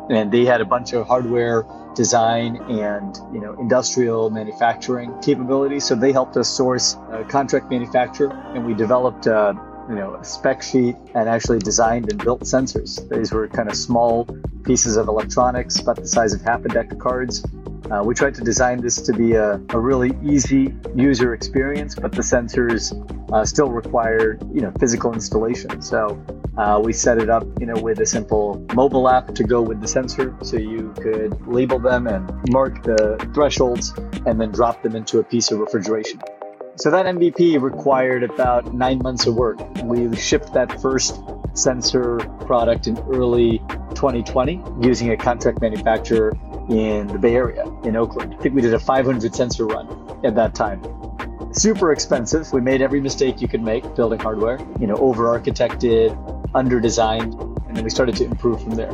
And 0.09 0.31
they 0.31 0.45
had 0.45 0.61
a 0.61 0.65
bunch 0.65 0.93
of 0.93 1.05
hardware 1.05 1.65
design 1.93 2.57
and 2.69 3.17
you 3.33 3.41
know 3.41 3.53
industrial 3.59 4.29
manufacturing 4.29 5.13
capabilities. 5.21 5.83
So 5.83 5.95
they 5.95 6.13
helped 6.13 6.37
us 6.37 6.47
source 6.47 6.95
a 7.11 7.23
contract 7.25 7.69
manufacturer, 7.69 8.31
and 8.53 8.65
we 8.65 8.73
developed 8.73 9.25
a, 9.27 9.37
uh, 9.37 9.53
you 9.89 9.95
know 9.95 10.15
a 10.15 10.23
spec 10.23 10.61
sheet 10.61 10.95
and 11.15 11.27
actually 11.27 11.59
designed 11.59 12.09
and 12.11 12.23
built 12.23 12.41
sensors. 12.41 12.89
These 13.09 13.31
were 13.31 13.47
kind 13.47 13.69
of 13.69 13.75
small 13.75 14.25
pieces 14.63 14.95
of 14.95 15.07
electronics, 15.07 15.79
about 15.79 15.97
the 15.97 16.07
size 16.07 16.33
of 16.33 16.41
half 16.41 16.63
a 16.65 16.69
deck 16.69 16.91
of 16.91 16.99
cards. 16.99 17.43
Uh, 17.91 18.01
we 18.03 18.15
tried 18.15 18.33
to 18.33 18.41
design 18.41 18.81
this 18.81 19.01
to 19.01 19.13
be 19.13 19.33
a, 19.33 19.61
a 19.69 19.79
really 19.79 20.11
easy 20.23 20.73
user 20.95 21.33
experience, 21.33 21.93
but 21.95 22.11
the 22.11 22.21
sensors 22.21 22.93
uh, 23.31 23.45
still 23.45 23.69
require 23.69 24.39
you 24.53 24.61
know 24.61 24.71
physical 24.79 25.13
installation. 25.13 25.81
So 25.81 26.21
uh, 26.57 26.81
we 26.83 26.93
set 26.93 27.19
it 27.19 27.29
up, 27.29 27.45
you 27.59 27.65
know, 27.65 27.79
with 27.79 27.99
a 27.99 28.05
simple 28.05 28.65
mobile 28.73 29.09
app 29.09 29.35
to 29.35 29.43
go 29.43 29.61
with 29.61 29.81
the 29.81 29.87
sensor, 29.87 30.35
so 30.41 30.57
you 30.57 30.93
could 31.01 31.45
label 31.47 31.79
them 31.79 32.07
and 32.07 32.31
mark 32.49 32.83
the 32.83 33.17
thresholds, 33.33 33.93
and 34.25 34.39
then 34.41 34.51
drop 34.51 34.81
them 34.81 34.95
into 34.95 35.19
a 35.19 35.23
piece 35.23 35.51
of 35.51 35.59
refrigeration. 35.59 36.19
So 36.77 36.91
that 36.91 37.05
MVP 37.05 37.61
required 37.61 38.23
about 38.23 38.73
nine 38.73 38.99
months 38.99 39.27
of 39.27 39.35
work. 39.35 39.59
We 39.83 40.13
shipped 40.15 40.53
that 40.53 40.81
first 40.81 41.21
sensor 41.53 42.17
product 42.45 42.87
in 42.87 42.97
early 43.07 43.59
2020 43.95 44.61
using 44.81 45.11
a 45.11 45.17
contract 45.17 45.61
manufacturer 45.61 46.33
in 46.69 47.07
the 47.07 47.19
Bay 47.19 47.35
Area 47.35 47.65
in 47.83 47.95
Oakland. 47.95 48.33
I 48.33 48.41
think 48.41 48.55
we 48.55 48.61
did 48.61 48.73
a 48.73 48.79
500 48.79 49.35
sensor 49.35 49.65
run 49.65 50.19
at 50.23 50.35
that 50.35 50.55
time 50.55 50.81
super 51.55 51.91
expensive. 51.91 52.51
We 52.51 52.61
made 52.61 52.81
every 52.81 52.99
mistake 52.99 53.41
you 53.41 53.47
could 53.47 53.61
make 53.61 53.95
building 53.95 54.19
hardware, 54.19 54.59
you 54.79 54.87
know, 54.87 54.95
over 54.97 55.25
architected, 55.25 56.15
under 56.53 56.79
designed, 56.79 57.33
and 57.33 57.75
then 57.75 57.83
we 57.83 57.89
started 57.89 58.15
to 58.17 58.25
improve 58.25 58.61
from 58.61 58.71
there. 58.71 58.93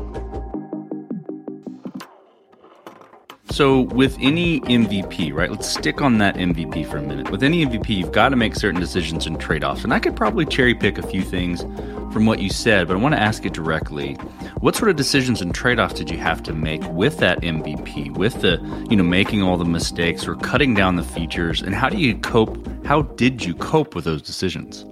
So, 3.49 3.81
with 3.81 4.17
any 4.21 4.61
MVP, 4.61 5.33
right? 5.33 5.51
Let's 5.51 5.69
stick 5.69 6.01
on 6.01 6.17
that 6.19 6.35
MVP 6.35 6.89
for 6.89 6.97
a 6.97 7.01
minute. 7.01 7.29
With 7.29 7.43
any 7.43 7.65
MVP, 7.65 7.89
you've 7.89 8.13
got 8.13 8.29
to 8.29 8.37
make 8.37 8.55
certain 8.55 8.79
decisions 8.79 9.27
and 9.27 9.37
trade 9.39 9.65
offs. 9.65 9.83
And 9.83 9.93
I 9.93 9.99
could 9.99 10.15
probably 10.15 10.45
cherry 10.45 10.73
pick 10.73 10.97
a 10.97 11.05
few 11.05 11.21
things 11.21 11.65
from 12.11 12.25
what 12.25 12.39
you 12.39 12.49
said, 12.49 12.87
but 12.87 12.95
I 12.95 12.99
want 12.99 13.15
to 13.15 13.21
ask 13.21 13.45
it 13.45 13.53
directly. 13.53 14.13
What 14.59 14.75
sort 14.75 14.89
of 14.89 14.95
decisions 14.95 15.41
and 15.41 15.53
trade 15.53 15.79
offs 15.79 15.93
did 15.93 16.09
you 16.09 16.17
have 16.17 16.43
to 16.43 16.53
make 16.53 16.83
with 16.91 17.17
that 17.17 17.41
MVP, 17.41 18.15
with 18.15 18.41
the, 18.41 18.59
you 18.89 18.95
know, 18.95 19.03
making 19.03 19.41
all 19.41 19.57
the 19.57 19.65
mistakes 19.65 20.27
or 20.27 20.35
cutting 20.35 20.73
down 20.73 20.95
the 20.95 21.03
features? 21.03 21.61
And 21.61 21.73
how 21.73 21.89
do 21.89 21.97
you 21.97 22.15
cope? 22.17 22.67
How 22.85 23.03
did 23.03 23.43
you 23.43 23.53
cope 23.55 23.95
with 23.95 24.05
those 24.05 24.21
decisions? 24.21 24.85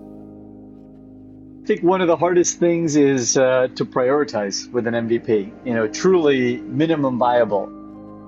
I 1.63 1.67
think 1.67 1.83
one 1.83 2.01
of 2.01 2.07
the 2.07 2.17
hardest 2.17 2.57
things 2.59 2.95
is 2.95 3.37
uh, 3.37 3.67
to 3.75 3.85
prioritize 3.85 4.71
with 4.71 4.87
an 4.87 4.93
MVP. 4.93 5.51
You 5.65 5.73
know, 5.73 5.87
truly 5.87 6.57
minimum 6.61 7.19
viable 7.19 7.67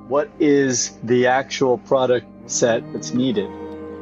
what 0.08 0.30
is 0.40 0.98
the 1.04 1.26
actual 1.28 1.78
product 1.78 2.28
set 2.52 2.84
that's 2.92 3.14
needed 3.14 3.50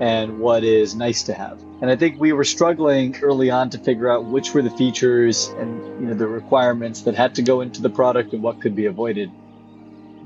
and 0.01 0.39
what 0.39 0.63
is 0.63 0.95
nice 0.95 1.23
to 1.23 1.33
have. 1.33 1.63
And 1.81 1.89
I 1.89 1.95
think 1.95 2.19
we 2.19 2.33
were 2.33 2.43
struggling 2.43 3.17
early 3.21 3.49
on 3.49 3.69
to 3.69 3.77
figure 3.77 4.09
out 4.09 4.25
which 4.25 4.53
were 4.53 4.61
the 4.61 4.71
features 4.71 5.47
and 5.57 6.01
you 6.01 6.07
know 6.07 6.13
the 6.13 6.27
requirements 6.27 7.01
that 7.01 7.15
had 7.15 7.35
to 7.35 7.41
go 7.41 7.61
into 7.61 7.81
the 7.81 7.89
product 7.89 8.33
and 8.33 8.43
what 8.43 8.61
could 8.61 8.75
be 8.75 8.85
avoided. 8.85 9.31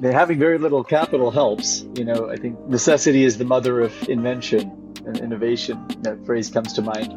having 0.02 0.40
very 0.40 0.58
little 0.58 0.84
capital 0.84 1.32
helps. 1.32 1.86
You 1.96 2.06
know, 2.06 2.30
I 2.30 2.38
think 2.38 2.60
necessity 2.68 3.24
is 3.24 3.38
the 3.38 3.46
mother 3.46 3.82
of 3.82 4.10
invention 4.10 4.83
and 5.06 5.20
innovation. 5.20 5.86
That 6.02 6.26
phrase 6.26 6.50
comes 6.50 6.74
to 6.74 6.82
mind. 6.82 7.14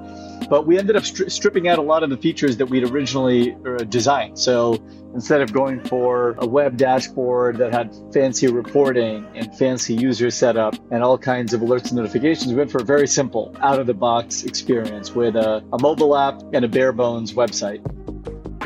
But 0.49 0.66
we 0.66 0.78
ended 0.78 0.97
up 0.97 1.02
stri- 1.02 1.31
stripping 1.31 1.69
out 1.69 1.78
a 1.78 1.83
lot 1.83 2.02
of 2.02 2.11
the 2.11 2.16
features 2.16 2.57
that 2.59 2.66
we'd 2.66 2.85
originally 2.85 3.57
uh, 3.66 3.78
designed. 3.78 4.38
So 4.38 4.81
instead 5.14 5.40
of 5.40 5.52
going 5.52 5.83
for 5.85 6.37
a 6.38 6.47
web 6.47 6.76
dashboard 6.76 7.57
that 7.59 7.73
had 7.73 7.95
fancy 8.12 8.47
reporting 8.47 9.26
and 9.35 9.57
fancy 9.57 9.95
user 9.95 10.31
setup 10.31 10.75
and 10.90 11.02
all 11.02 11.19
kinds 11.19 11.55
of 11.55 11.62
alerts 11.62 11.87
and 11.87 11.95
notifications, 11.95 12.49
we 12.49 12.55
went 12.55 12.71
for 12.71 12.83
a 12.83 12.85
very 12.85 13.09
simple, 13.09 13.57
out 13.61 13.81
of 13.81 13.87
the 13.87 13.95
box 13.95 14.45
experience 14.45 15.14
with 15.14 15.35
a, 15.35 15.64
a 15.73 15.78
mobile 15.81 16.16
app 16.16 16.40
and 16.52 16.64
a 16.64 16.69
bare 16.69 16.93
bones 16.93 17.33
website. 17.33 17.81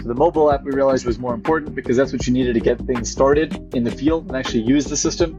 So 0.02 0.08
the 0.08 0.14
mobile 0.14 0.50
app 0.50 0.62
we 0.62 0.72
realized 0.72 1.04
was 1.04 1.18
more 1.18 1.34
important 1.34 1.74
because 1.74 1.96
that's 1.96 2.10
what 2.10 2.26
you 2.26 2.32
needed 2.32 2.54
to 2.54 2.60
get 2.60 2.78
things 2.80 3.10
started 3.10 3.74
in 3.74 3.84
the 3.84 3.90
field 3.90 4.28
and 4.28 4.36
actually 4.36 4.62
use 4.62 4.86
the 4.86 4.96
system. 4.96 5.38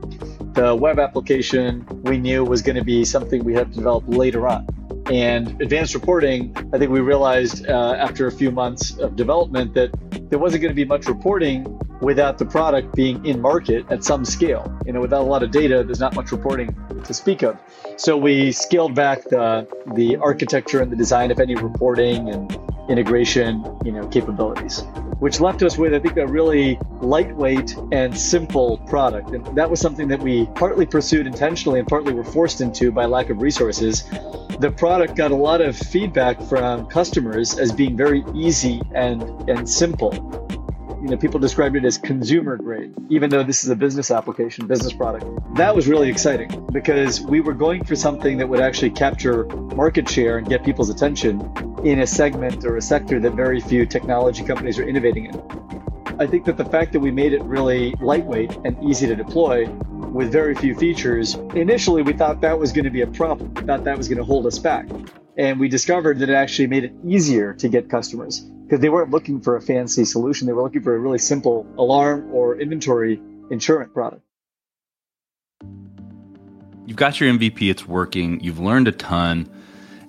The 0.54 0.76
web 0.76 1.00
application 1.00 1.84
we 2.04 2.20
knew 2.20 2.44
was 2.44 2.62
going 2.62 2.76
to 2.76 2.84
be 2.84 3.04
something 3.04 3.44
we 3.44 3.56
had 3.56 3.72
to 3.72 3.76
develop 3.76 4.04
later 4.08 4.48
on. 4.48 4.68
And 5.12 5.60
advanced 5.62 5.96
reporting, 5.96 6.56
I 6.74 6.78
think 6.78 6.92
we 6.92 7.00
realized 7.00 7.68
uh, 7.68 7.96
after 7.98 8.28
a 8.28 8.32
few 8.32 8.52
months 8.52 8.96
of 9.00 9.16
development 9.16 9.74
that 9.74 9.90
there 10.30 10.38
wasn't 10.38 10.62
going 10.62 10.72
to 10.72 10.76
be 10.76 10.86
much 10.86 11.08
reporting 11.08 11.80
without 12.02 12.38
the 12.38 12.46
product 12.46 12.94
being 12.96 13.26
in 13.26 13.42
market 13.42 13.86
at 13.90 14.04
some 14.04 14.24
scale. 14.26 14.72
You 14.86 14.94
know, 14.94 15.02
without 15.02 15.22
a 15.22 15.30
lot 15.30 15.42
of 15.42 15.50
data, 15.50 15.84
there's 15.84 16.00
not 16.00 16.16
much 16.16 16.32
reporting 16.32 16.76
to 17.04 17.14
speak 17.14 17.42
of. 17.42 17.58
So 17.98 18.16
we 18.16 18.52
scaled 18.52 18.94
back 18.94 19.24
the 19.24 19.68
the 19.96 20.18
architecture 20.18 20.82
and 20.82 20.92
the 20.92 20.96
design 20.96 21.32
of 21.32 21.40
any 21.40 21.56
reporting 21.56 22.30
and 22.30 22.71
integration, 22.90 23.66
you 23.84 23.92
know, 23.92 24.08
capabilities, 24.08 24.82
which 25.20 25.40
left 25.40 25.64
us 25.64 25.78
with, 25.78 25.94
I 25.94 26.00
think, 26.00 26.18
a 26.18 26.28
really 26.28 26.80
lightweight 27.02 27.76
and 27.92 28.18
simple 28.18 28.78
product. 28.80 29.32
And 29.32 29.46
that 29.56 29.70
was 29.70 29.80
something 29.80 30.08
that 30.10 30.20
we 30.20 30.48
partly 30.56 30.86
pursued 30.86 31.28
intentionally 31.28 31.80
and 31.80 31.88
partly 31.88 32.14
were 32.14 32.24
forced 32.24 32.62
into 32.62 32.92
by 32.92 33.06
lack 33.06 33.30
of 33.30 33.42
resources. 33.42 34.04
The 34.60 34.74
product 34.76 35.16
got 35.16 35.32
a 35.32 35.36
lot 35.36 35.62
of 35.62 35.78
feedback 35.78 36.42
from 36.42 36.86
customers 36.88 37.58
as 37.58 37.72
being 37.72 37.96
very 37.96 38.24
easy 38.34 38.82
and, 38.94 39.24
and 39.50 39.70
simple 39.70 40.12
you 41.02 41.08
know, 41.08 41.18
people 41.18 41.40
described 41.40 41.76
it 41.76 41.84
as 41.84 41.98
consumer 41.98 42.58
grade, 42.58 42.94
even 43.10 43.30
though 43.32 43.42
this 43.42 43.64
is 43.64 43.72
a 43.72 43.76
business 43.76 44.12
application, 44.12 44.68
business 44.68 44.94
product. 44.94 45.26
That 45.56 45.76
was 45.76 45.88
really 45.88 46.10
exciting 46.10 46.68
because 46.72 47.20
we 47.20 47.42
were 47.42 47.54
going 47.54 47.84
for 47.84 47.96
something 47.96 48.38
that 48.38 48.48
would 48.48 48.60
actually 48.60 48.92
capture 48.92 49.46
market 49.46 50.08
share 50.08 50.38
and 50.38 50.48
get 50.48 50.64
people's 50.64 50.92
attention 50.92 51.40
in 51.84 52.00
a 52.00 52.08
segment 52.08 52.64
or 52.64 52.78
a 52.78 52.82
sector 52.82 53.20
that 53.20 53.34
very 53.34 53.60
few 53.60 53.86
technology 53.86 54.44
companies 54.44 54.78
are 54.78 54.88
innovating 54.88 55.26
in. 55.26 55.42
I 56.20 56.28
think 56.28 56.46
that 56.46 56.58
the 56.58 56.66
fact 56.66 56.94
that 56.94 57.00
we 57.00 57.10
made 57.10 57.34
it 57.34 57.42
really 57.42 57.96
lightweight 58.00 58.56
and 58.64 58.78
easy 58.84 59.08
to 59.08 59.16
deploy 59.16 59.68
with 60.12 60.32
very 60.32 60.54
few 60.54 60.76
features, 60.76 61.34
initially 61.56 62.04
we 62.04 62.14
thought 62.14 62.42
that 62.42 62.60
was 62.60 62.72
going 62.72 62.86
to 62.86 62.92
be 62.92 63.02
a 63.02 63.08
problem. 63.08 63.52
We 63.56 63.64
thought 63.64 63.84
that 63.86 63.98
was 63.98 64.08
going 64.08 64.20
to 64.20 64.24
hold 64.24 64.46
us 64.46 64.60
back. 64.60 64.88
And 65.38 65.60
we 65.60 65.68
discovered 65.68 66.20
that 66.20 66.30
it 66.30 66.36
actually 66.36 66.68
made 66.68 66.84
it 66.84 66.94
easier 67.04 67.54
to 67.54 67.68
get 67.68 67.90
customers 67.90 68.42
because 68.42 68.80
they 68.80 68.90
weren't 68.90 69.10
looking 69.10 69.42
for 69.42 69.56
a 69.56 69.62
fancy 69.62 70.06
solution. 70.06 70.46
They 70.46 70.54
were 70.54 70.62
looking 70.62 70.84
for 70.84 70.96
a 70.96 71.00
really 71.00 71.18
simple 71.18 71.66
alarm 71.80 72.30
or 72.32 72.60
inventory 72.60 73.20
insurance 73.50 73.92
product. 73.92 74.22
You've 76.86 76.98
got 76.98 77.20
your 77.20 77.34
MVP, 77.34 77.72
it's 77.72 77.88
working, 77.88 78.40
you've 78.42 78.60
learned 78.60 78.88
a 78.88 78.92
ton 78.92 79.50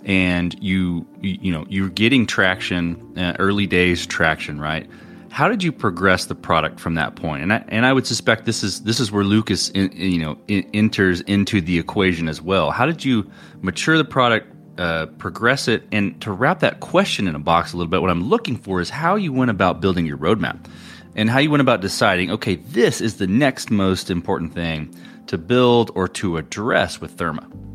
and 0.05 0.57
you 0.61 1.07
you 1.21 1.53
know, 1.53 1.67
you're 1.69 1.89
getting 1.89 2.27
traction, 2.27 3.17
uh, 3.17 3.37
early 3.39 3.67
days 3.67 4.07
traction, 4.07 4.61
right? 4.61 4.89
How 5.31 5.49
did 5.49 5.63
you 5.63 5.73
progress 5.73 6.27
the 6.27 6.35
product 6.35 6.79
from 6.79 6.95
that 6.97 7.17
point? 7.17 7.43
And 7.43 7.55
I, 7.55 7.65
and 7.69 7.87
I 7.87 7.93
would 7.93 8.07
suspect 8.07 8.45
this 8.45 8.63
is 8.63 8.83
this 8.83 9.01
is 9.01 9.11
where 9.11 9.25
Lucas 9.25 9.71
in, 9.71 9.91
you 9.93 10.19
know 10.19 10.39
in, 10.49 10.69
enters 10.75 11.21
into 11.23 11.61
the 11.61 11.79
equation 11.79 12.29
as 12.29 12.43
well. 12.43 12.71
How 12.71 12.87
did 12.87 13.05
you 13.05 13.31
mature 13.63 13.97
the 13.97 14.05
product, 14.05 14.53
uh, 14.79 15.07
progress 15.19 15.69
it. 15.69 15.87
And 15.93 16.21
to 16.23 16.33
wrap 16.33 16.61
that 16.61 16.81
question 16.81 17.29
in 17.29 17.35
a 17.35 17.39
box 17.39 17.73
a 17.73 17.77
little 17.77 17.91
bit, 17.91 18.01
what 18.01 18.11
I'm 18.11 18.29
looking 18.29 18.57
for 18.57 18.81
is 18.81 18.91
how 18.91 19.17
you 19.17 19.33
went 19.33 19.51
about 19.51 19.81
building 19.81 20.07
your 20.07 20.19
roadmap 20.19 20.67
and 21.15 21.29
how 21.29 21.39
you 21.39 21.51
went 21.51 21.61
about 21.61 21.81
deciding, 21.81 22.31
okay, 22.31 22.57
this 22.57 23.01
is 23.01 23.17
the 23.17 23.27
next 23.27 23.71
most 23.71 24.11
important 24.11 24.55
thing 24.55 24.95
to 25.27 25.39
build 25.39 25.91
or 25.95 26.09
to 26.09 26.37
address 26.37 27.01
with 27.01 27.17
Therma. 27.17 27.72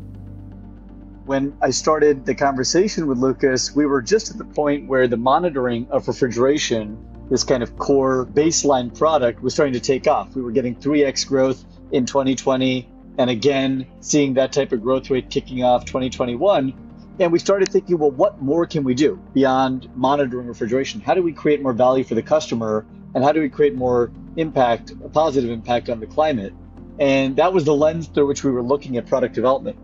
When 1.28 1.58
I 1.60 1.68
started 1.68 2.24
the 2.24 2.34
conversation 2.34 3.06
with 3.06 3.18
Lucas, 3.18 3.76
we 3.76 3.84
were 3.84 4.00
just 4.00 4.30
at 4.30 4.38
the 4.38 4.46
point 4.46 4.88
where 4.88 5.06
the 5.06 5.18
monitoring 5.18 5.86
of 5.90 6.08
refrigeration, 6.08 6.96
this 7.28 7.44
kind 7.44 7.62
of 7.62 7.76
core 7.76 8.24
baseline 8.24 8.96
product, 8.96 9.42
was 9.42 9.52
starting 9.52 9.74
to 9.74 9.80
take 9.80 10.06
off. 10.06 10.34
We 10.34 10.40
were 10.40 10.52
getting 10.52 10.74
3x 10.74 11.28
growth 11.28 11.62
in 11.92 12.06
2020, 12.06 12.88
and 13.18 13.28
again, 13.28 13.86
seeing 14.00 14.32
that 14.34 14.52
type 14.52 14.72
of 14.72 14.80
growth 14.80 15.10
rate 15.10 15.28
kicking 15.28 15.62
off 15.62 15.84
2021 15.84 16.72
and 17.20 17.30
we 17.30 17.38
started 17.38 17.68
thinking, 17.68 17.98
well, 17.98 18.12
what 18.12 18.40
more 18.40 18.64
can 18.64 18.82
we 18.84 18.94
do 18.94 19.20
beyond 19.34 19.86
monitoring 19.96 20.46
refrigeration? 20.46 21.02
How 21.02 21.12
do 21.12 21.22
we 21.22 21.34
create 21.34 21.60
more 21.60 21.74
value 21.74 22.04
for 22.04 22.14
the 22.14 22.22
customer? 22.22 22.86
And 23.14 23.22
how 23.22 23.32
do 23.32 23.40
we 23.40 23.50
create 23.50 23.74
more 23.74 24.10
impact, 24.36 24.92
a 24.92 25.10
positive 25.10 25.50
impact 25.50 25.90
on 25.90 26.00
the 26.00 26.06
climate? 26.06 26.54
And 26.98 27.36
that 27.36 27.52
was 27.52 27.64
the 27.64 27.74
lens 27.74 28.06
through 28.06 28.28
which 28.28 28.44
we 28.44 28.50
were 28.50 28.62
looking 28.62 28.96
at 28.96 29.06
product 29.06 29.34
development. 29.34 29.78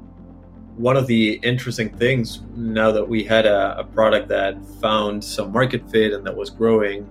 One 0.76 0.96
of 0.96 1.06
the 1.06 1.34
interesting 1.42 1.88
things 1.88 2.40
now 2.56 2.90
that 2.92 3.08
we 3.08 3.22
had 3.22 3.46
a, 3.46 3.78
a 3.78 3.84
product 3.84 4.28
that 4.28 4.64
found 4.80 5.22
some 5.22 5.52
market 5.52 5.88
fit 5.90 6.12
and 6.12 6.26
that 6.26 6.34
was 6.36 6.50
growing, 6.50 7.06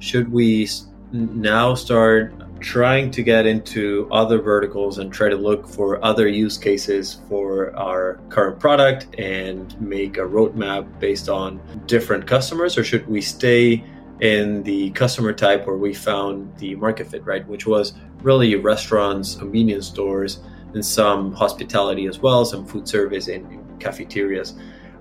should 0.00 0.30
we 0.30 0.68
now 1.12 1.74
start 1.74 2.34
trying 2.60 3.10
to 3.10 3.22
get 3.22 3.46
into 3.46 4.06
other 4.12 4.38
verticals 4.38 4.98
and 4.98 5.12
try 5.12 5.28
to 5.28 5.36
look 5.36 5.66
for 5.66 6.02
other 6.04 6.28
use 6.28 6.58
cases 6.58 7.20
for 7.28 7.74
our 7.76 8.20
current 8.28 8.60
product 8.60 9.06
and 9.18 9.80
make 9.80 10.18
a 10.18 10.20
roadmap 10.20 10.86
based 11.00 11.28
on 11.28 11.60
different 11.86 12.26
customers? 12.26 12.76
Or 12.76 12.84
should 12.84 13.08
we 13.08 13.22
stay 13.22 13.82
in 14.20 14.62
the 14.62 14.90
customer 14.90 15.32
type 15.32 15.66
where 15.66 15.76
we 15.76 15.94
found 15.94 16.54
the 16.58 16.74
market 16.76 17.06
fit 17.06 17.24
right? 17.24 17.46
Which 17.48 17.66
was 17.66 17.94
really 18.22 18.54
restaurants 18.56 19.36
convenience 19.36 19.86
stores 19.86 20.40
and 20.74 20.84
some 20.84 21.32
hospitality 21.32 22.06
as 22.06 22.18
well 22.20 22.44
some 22.44 22.64
food 22.64 22.88
service 22.88 23.28
and 23.28 23.78
cafeterias. 23.80 24.54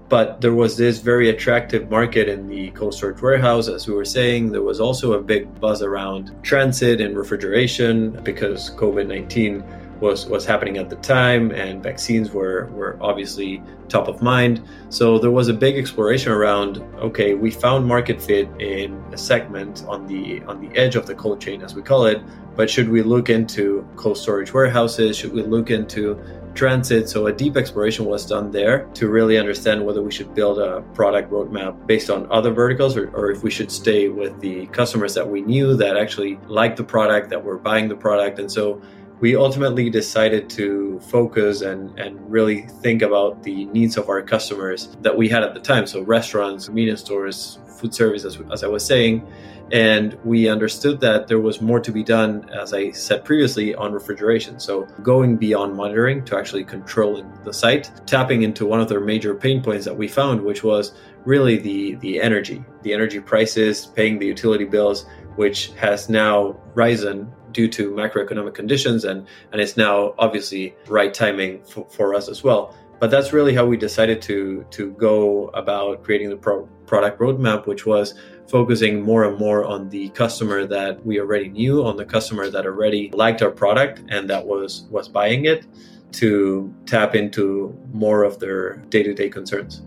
But 0.10 0.42
there 0.42 0.56
was 0.56 0.76
this 0.76 1.00
very 1.00 1.30
attractive 1.30 1.92
market 1.92 2.28
in 2.28 2.48
the 2.48 2.72
cold 2.72 2.96
storage 2.96 3.22
warehouse 3.22 3.68
as 3.68 3.88
we 3.88 3.94
were 3.94 4.06
saying. 4.06 4.52
There 4.52 4.64
was 4.64 4.80
also 4.80 5.14
a 5.14 5.22
big 5.22 5.60
buzz 5.60 5.84
around 5.84 6.36
transit 6.42 7.00
and 7.00 7.16
refrigeration 7.16 8.12
because 8.24 8.72
covid-19 8.72 9.64
was 10.00 10.26
was 10.28 10.46
happening 10.46 10.78
at 10.78 10.90
the 10.90 10.96
time 10.98 11.52
and 11.52 11.84
vaccines 11.84 12.32
were 12.32 12.68
were 12.68 12.98
obviously 13.02 13.62
top 13.88 14.08
of 14.08 14.22
mind 14.22 14.62
so 14.90 15.18
there 15.18 15.32
was 15.32 15.48
a 15.48 15.54
big 15.54 15.78
exploration 15.78 16.32
around 16.32 16.78
okay 16.98 17.34
we 17.34 17.52
found 17.52 17.86
market 17.86 18.22
fit 18.22 18.48
in 18.60 18.94
a 19.12 19.18
segment 19.18 19.84
on 19.88 20.08
the 20.08 20.42
on 20.44 20.62
the 20.62 20.76
edge 20.78 20.96
of 20.96 21.06
the 21.06 21.16
cold 21.16 21.42
chain 21.42 21.62
as 21.62 21.76
we 21.76 21.82
call 21.82 22.06
it 22.06 22.22
but 22.56 22.70
should 22.70 22.90
we 22.90 23.02
look 23.02 23.30
into 23.30 23.88
cold 23.96 24.18
storage 24.18 24.54
warehouses 24.54 25.18
should 25.18 25.34
we 25.34 25.42
look 25.42 25.70
into 25.70 26.20
transit. 26.56 27.10
So 27.10 27.28
a 27.28 27.34
deep 27.34 27.56
exploration 27.56 28.06
was 28.06 28.26
done 28.26 28.52
there 28.52 28.86
to 28.96 29.08
really 29.08 29.38
understand 29.38 29.86
whether 29.86 30.02
we 30.02 30.12
should 30.12 30.34
build 30.34 30.60
a 30.60 30.82
product 30.94 31.32
roadmap 31.32 31.88
based 31.88 32.10
on 32.10 32.28
other 32.32 32.52
verticals 32.52 32.98
or, 32.98 33.10
or 33.12 33.32
if 33.32 33.44
we 33.44 33.52
should 33.52 33.72
stay 33.72 34.10
with 34.10 34.40
the 34.40 34.66
customers 34.68 35.14
that 35.14 35.28
we 35.28 35.42
knew 35.42 35.76
that 35.76 35.98
actually 35.98 36.38
liked 36.48 36.78
the 36.78 36.84
product, 36.84 37.30
that 37.30 37.44
were 37.44 37.58
buying 37.58 37.88
the 37.88 37.96
product. 37.96 38.40
And 38.40 38.52
so 38.52 38.82
we 39.22 39.36
ultimately 39.36 39.90
decided 39.90 40.50
to 40.52 41.00
focus 41.02 41.62
and, 41.62 41.98
and 42.00 42.20
really 42.32 42.62
think 42.82 43.02
about 43.02 43.44
the 43.44 43.66
needs 43.66 43.98
of 43.98 44.08
our 44.10 44.22
customers 44.22 44.96
that 45.02 45.18
we 45.18 45.28
had 45.28 45.44
at 45.44 45.54
the 45.54 45.60
time. 45.60 45.86
So, 45.88 46.02
restaurants, 46.02 46.68
convenience 46.68 47.02
stores, 47.02 47.60
food 47.78 47.94
service, 47.94 48.24
as, 48.24 48.40
as 48.52 48.64
I 48.64 48.68
was 48.68 48.86
saying. 48.86 49.28
And 49.72 50.18
we 50.24 50.50
understood 50.50 51.00
that 51.02 51.28
there 51.28 51.40
was 51.40 51.62
more 51.62 51.80
to 51.80 51.92
be 51.92 52.04
done, 52.04 52.50
as 52.50 52.74
I 52.74 52.90
said 52.92 53.24
previously, 53.24 53.76
on 53.76 53.94
refrigeration. 53.94 54.60
So, 54.60 54.84
going 55.04 55.36
beyond 55.36 55.76
monitoring 55.76 56.24
to 56.26 56.38
actually 56.38 56.64
controlling 56.64 57.30
the 57.44 57.54
site, 57.54 57.92
tapping 58.08 58.44
into 58.44 58.66
one 58.66 58.80
of 58.80 58.88
their 58.88 59.02
major 59.02 59.36
pain 59.36 59.62
points 59.62 59.86
that 59.86 59.98
we 59.98 60.08
found, 60.08 60.42
which 60.42 60.64
was 60.64 60.94
really 61.26 61.58
the, 61.58 61.96
the 61.96 62.22
energy, 62.22 62.64
the 62.84 62.94
energy 62.94 63.20
prices, 63.20 63.86
paying 63.86 64.18
the 64.18 64.26
utility 64.26 64.64
bills, 64.64 65.06
which 65.36 65.72
has 65.74 66.10
now 66.10 66.58
risen 66.74 67.32
due 67.52 67.68
to 67.68 67.92
macroeconomic 67.92 68.54
conditions 68.54 69.06
and 69.06 69.28
and 69.52 69.62
it's 69.62 69.78
now 69.78 70.14
obviously 70.18 70.76
right 70.88 71.14
timing 71.14 71.64
for, 71.64 71.86
for 71.90 72.14
us 72.14 72.30
as 72.30 72.44
well. 72.44 72.76
But 73.00 73.12
that's 73.12 73.32
really 73.32 73.56
how 73.56 73.66
we 73.66 73.78
decided 73.78 74.22
to 74.24 74.66
to 74.72 74.92
go 74.92 75.48
about 75.50 76.04
creating 76.04 76.30
the 76.30 76.38
pro- 76.38 76.68
product 76.86 77.20
roadmap 77.20 77.66
which 77.66 77.86
was 77.86 78.16
focusing 78.50 79.02
more 79.02 79.24
and 79.26 79.38
more 79.38 79.64
on 79.64 79.90
the 79.90 80.10
customer 80.10 80.66
that 80.66 81.06
we 81.06 81.20
already 81.20 81.50
knew 81.50 81.86
on 81.86 81.96
the 81.98 82.06
customer 82.06 82.50
that 82.50 82.66
already 82.66 83.10
liked 83.14 83.42
our 83.42 83.52
product 83.52 84.04
and 84.10 84.30
that 84.30 84.46
was 84.46 84.88
was 84.90 85.08
buying 85.08 85.46
it 85.46 85.66
to 86.12 86.74
tap 86.88 87.14
into 87.16 87.78
more 87.94 88.24
of 88.24 88.40
their 88.40 88.78
day-to-day 88.90 89.30
concerns. 89.30 89.84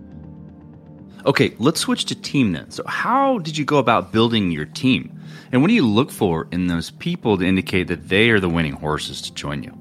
Okay 1.26 1.54
let's 1.59 1.81
switch 1.81 2.04
to 2.07 2.14
team 2.14 2.52
then. 2.52 2.71
So 2.71 2.83
how 2.87 3.38
did 3.38 3.59
you 3.59 3.64
go 3.64 3.78
about 3.78 4.12
building 4.12 4.50
your 4.50 4.66
team 4.66 5.19
and 5.50 5.60
what 5.60 5.68
do 5.68 5.74
you 5.74 5.86
look 5.86 6.10
for 6.10 6.48
in 6.50 6.66
those 6.66 6.90
people 6.90 7.38
to 7.38 7.44
indicate 7.44 7.88
that 7.88 8.08
they 8.08 8.30
are 8.30 8.40
the 8.40 8.48
winning 8.48 8.72
horses 8.72 9.20
to 9.22 9.34
join 9.34 9.62
you? 9.62 9.78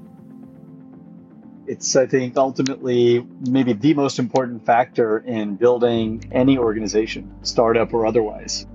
It's, 1.66 1.96
I 1.96 2.06
think, 2.06 2.36
ultimately 2.36 3.26
maybe 3.48 3.72
the 3.72 3.94
most 3.94 4.18
important 4.18 4.66
factor 4.66 5.18
in 5.18 5.56
building 5.56 6.28
any 6.32 6.58
organization, 6.58 7.32
startup 7.42 7.94
or 7.94 8.04
otherwise. 8.04 8.66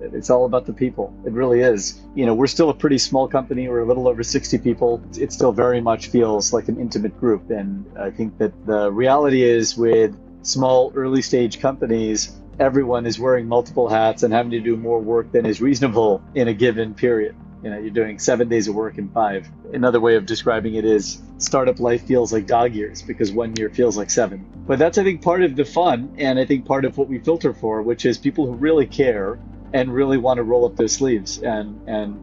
It's 0.00 0.30
all 0.30 0.46
about 0.46 0.66
the 0.66 0.72
people. 0.72 1.14
It 1.24 1.32
really 1.32 1.60
is. 1.60 2.00
You 2.14 2.26
know, 2.26 2.34
we're 2.34 2.48
still 2.48 2.70
a 2.70 2.74
pretty 2.74 2.98
small 2.98 3.28
company. 3.28 3.68
We're 3.68 3.82
a 3.82 3.86
little 3.86 4.08
over 4.08 4.22
60 4.22 4.58
people. 4.58 5.00
It 5.16 5.32
still 5.32 5.52
very 5.52 5.80
much 5.80 6.08
feels 6.08 6.52
like 6.52 6.68
an 6.68 6.80
intimate 6.80 7.18
group. 7.20 7.50
And 7.50 7.86
I 7.98 8.10
think 8.10 8.38
that 8.38 8.66
the 8.66 8.90
reality 8.90 9.42
is 9.42 9.76
with 9.76 10.16
small 10.42 10.92
early 10.96 11.22
stage 11.22 11.60
companies, 11.60 12.41
everyone 12.62 13.06
is 13.06 13.18
wearing 13.18 13.48
multiple 13.48 13.88
hats 13.88 14.22
and 14.22 14.32
having 14.32 14.52
to 14.52 14.60
do 14.60 14.76
more 14.76 15.00
work 15.00 15.32
than 15.32 15.44
is 15.44 15.60
reasonable 15.60 16.22
in 16.36 16.46
a 16.46 16.54
given 16.54 16.94
period. 16.94 17.34
You 17.64 17.70
know, 17.70 17.78
you're 17.78 17.90
doing 17.90 18.20
seven 18.20 18.48
days 18.48 18.68
of 18.68 18.76
work 18.76 18.98
in 18.98 19.08
five. 19.08 19.48
Another 19.72 20.00
way 20.00 20.14
of 20.14 20.26
describing 20.26 20.76
it 20.76 20.84
is 20.84 21.20
startup 21.38 21.80
life 21.80 22.06
feels 22.06 22.32
like 22.32 22.46
dog 22.46 22.72
years 22.72 23.02
because 23.02 23.32
one 23.32 23.54
year 23.56 23.68
feels 23.68 23.96
like 23.96 24.10
seven. 24.10 24.46
But 24.64 24.78
that's, 24.78 24.96
I 24.96 25.02
think, 25.02 25.22
part 25.22 25.42
of 25.42 25.56
the 25.56 25.64
fun 25.64 26.14
and 26.18 26.38
I 26.38 26.44
think 26.44 26.64
part 26.64 26.84
of 26.84 26.96
what 26.96 27.08
we 27.08 27.18
filter 27.18 27.52
for, 27.52 27.82
which 27.82 28.06
is 28.06 28.16
people 28.16 28.46
who 28.46 28.52
really 28.52 28.86
care 28.86 29.40
and 29.72 29.92
really 29.92 30.18
want 30.18 30.36
to 30.38 30.44
roll 30.44 30.64
up 30.64 30.76
their 30.76 30.88
sleeves 30.88 31.38
and, 31.38 31.88
and 31.88 32.16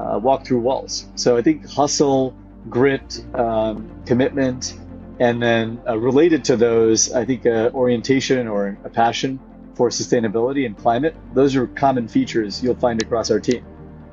uh, 0.00 0.18
walk 0.18 0.44
through 0.46 0.60
walls. 0.60 1.06
So 1.14 1.36
I 1.36 1.42
think 1.42 1.64
hustle, 1.68 2.36
grit, 2.68 3.24
um, 3.34 4.02
commitment, 4.04 4.78
and 5.20 5.40
then 5.40 5.80
uh, 5.88 5.96
related 5.96 6.44
to 6.44 6.56
those, 6.56 7.12
I 7.12 7.24
think 7.24 7.46
uh, 7.46 7.70
orientation 7.72 8.48
or 8.48 8.78
a 8.84 8.90
passion 8.90 9.38
for 9.76 9.90
sustainability 9.90 10.64
and 10.64 10.76
climate, 10.76 11.14
those 11.34 11.54
are 11.54 11.66
common 11.66 12.08
features 12.08 12.62
you'll 12.62 12.74
find 12.74 13.00
across 13.02 13.30
our 13.30 13.38
team. 13.38 13.64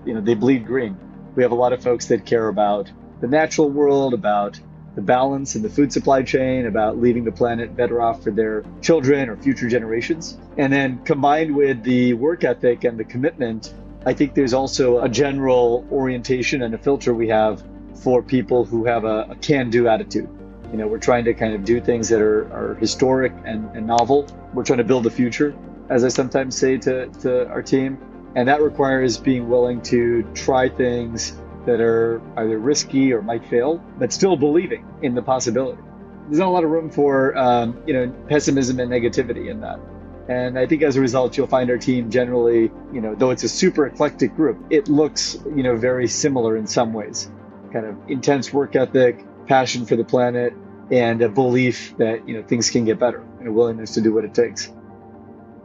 You 0.06 0.14
know, 0.14 0.22
they 0.22 0.36
bleed 0.36 0.66
green. 0.66 0.98
We 1.36 1.44
have 1.44 1.54
a 1.54 1.56
lot 1.56 1.72
of 1.72 1.82
folks 1.82 2.08
that 2.08 2.26
care 2.26 2.50
about 2.50 2.92
the 3.22 3.28
natural 3.28 3.70
world, 3.70 4.14
about 4.14 4.60
the 4.96 5.02
balance 5.02 5.56
in 5.56 5.62
the 5.62 5.70
food 5.70 5.92
supply 5.92 6.22
chain, 6.22 6.68
about 6.68 7.00
leaving 7.00 7.24
the 7.24 7.32
planet 7.32 7.76
better 7.76 8.02
off 8.02 8.22
for 8.22 8.32
their 8.32 8.64
children 8.82 9.30
or 9.30 9.38
future 9.38 9.70
generations. 9.70 10.38
And 10.58 10.72
then 10.72 11.00
combined 11.06 11.56
with 11.56 11.82
the 11.84 12.14
work 12.14 12.44
ethic 12.44 12.84
and 12.84 13.00
the 13.00 13.06
commitment, 13.06 13.74
I 14.06 14.14
think 14.14 14.36
there's 14.36 14.54
also 14.54 15.00
a 15.00 15.08
general 15.08 15.88
orientation 15.90 16.62
and 16.62 16.76
a 16.76 16.78
filter 16.78 17.14
we 17.14 17.30
have 17.30 17.64
for 17.96 18.22
people 18.22 18.66
who 18.66 18.84
have 18.86 19.06
a, 19.06 19.28
a 19.30 19.36
can 19.36 19.70
do 19.70 19.88
attitude. 19.88 20.28
You 20.74 20.80
know, 20.80 20.88
we're 20.88 20.98
trying 20.98 21.24
to 21.26 21.36
kind 21.36 21.54
of 21.54 21.64
do 21.64 21.80
things 21.80 22.10
that 22.10 22.20
are, 22.20 22.52
are 22.52 22.76
historic 22.76 23.32
and, 23.46 23.70
and 23.78 23.86
novel. 23.86 24.28
We're 24.56 24.64
trying 24.64 24.80
to 24.80 24.84
build 24.84 25.04
the 25.04 25.12
future, 25.12 25.56
as 25.90 26.04
I 26.04 26.08
sometimes 26.08 26.58
say 26.58 26.78
to, 26.80 27.06
to 27.22 27.48
our 27.48 27.62
team. 27.62 28.00
And 28.36 28.48
that 28.48 28.60
requires 28.60 29.20
being 29.20 29.48
willing 29.48 29.84
to 29.84 30.24
try 30.34 30.68
things 30.68 31.40
that 31.68 31.80
are 31.80 32.22
either 32.38 32.58
risky 32.58 33.14
or 33.14 33.22
might 33.22 33.46
fail, 33.46 33.84
but 34.00 34.12
still 34.12 34.36
believing 34.36 34.84
in 35.04 35.14
the 35.14 35.22
possibility. 35.22 35.80
There's 36.26 36.40
not 36.40 36.48
a 36.48 36.52
lot 36.52 36.64
of 36.64 36.72
room 36.72 36.90
for 36.90 37.38
um, 37.38 37.84
you 37.86 37.94
know 37.94 38.10
pessimism 38.28 38.80
and 38.80 38.92
negativity 38.92 39.52
in 39.52 39.62
that. 39.62 39.80
And 40.28 40.58
I 40.58 40.66
think 40.66 40.82
as 40.82 40.96
a 40.96 41.02
result, 41.02 41.38
you'll 41.38 41.48
find 41.48 41.70
our 41.70 41.78
team 41.78 42.10
generally, 42.10 42.72
you 42.94 43.02
know, 43.02 43.14
though 43.14 43.30
it's 43.30 43.44
a 43.44 43.50
super 43.50 43.86
eclectic 43.86 44.36
group, 44.36 44.58
it 44.70 44.88
looks, 44.88 45.38
you 45.56 45.64
know, 45.64 45.76
very 45.76 46.08
similar 46.08 46.56
in 46.56 46.66
some 46.66 46.94
ways. 46.94 47.30
Kind 47.74 47.86
of 47.86 47.98
intense 48.08 48.54
work 48.54 48.76
ethic, 48.76 49.24
passion 49.48 49.86
for 49.86 49.98
the 49.98 50.06
planet, 50.06 50.54
and 50.92 51.22
a 51.22 51.30
belief 51.30 51.96
that 51.98 52.28
you 52.28 52.36
know 52.36 52.44
things 52.44 52.70
can 52.70 52.86
get 52.86 53.00
better 53.00 53.24
and 53.40 53.48
a 53.48 53.52
willingness 53.52 53.94
to 53.94 54.02
do 54.02 54.14
what 54.14 54.26
it 54.26 54.34
takes. 54.34 54.72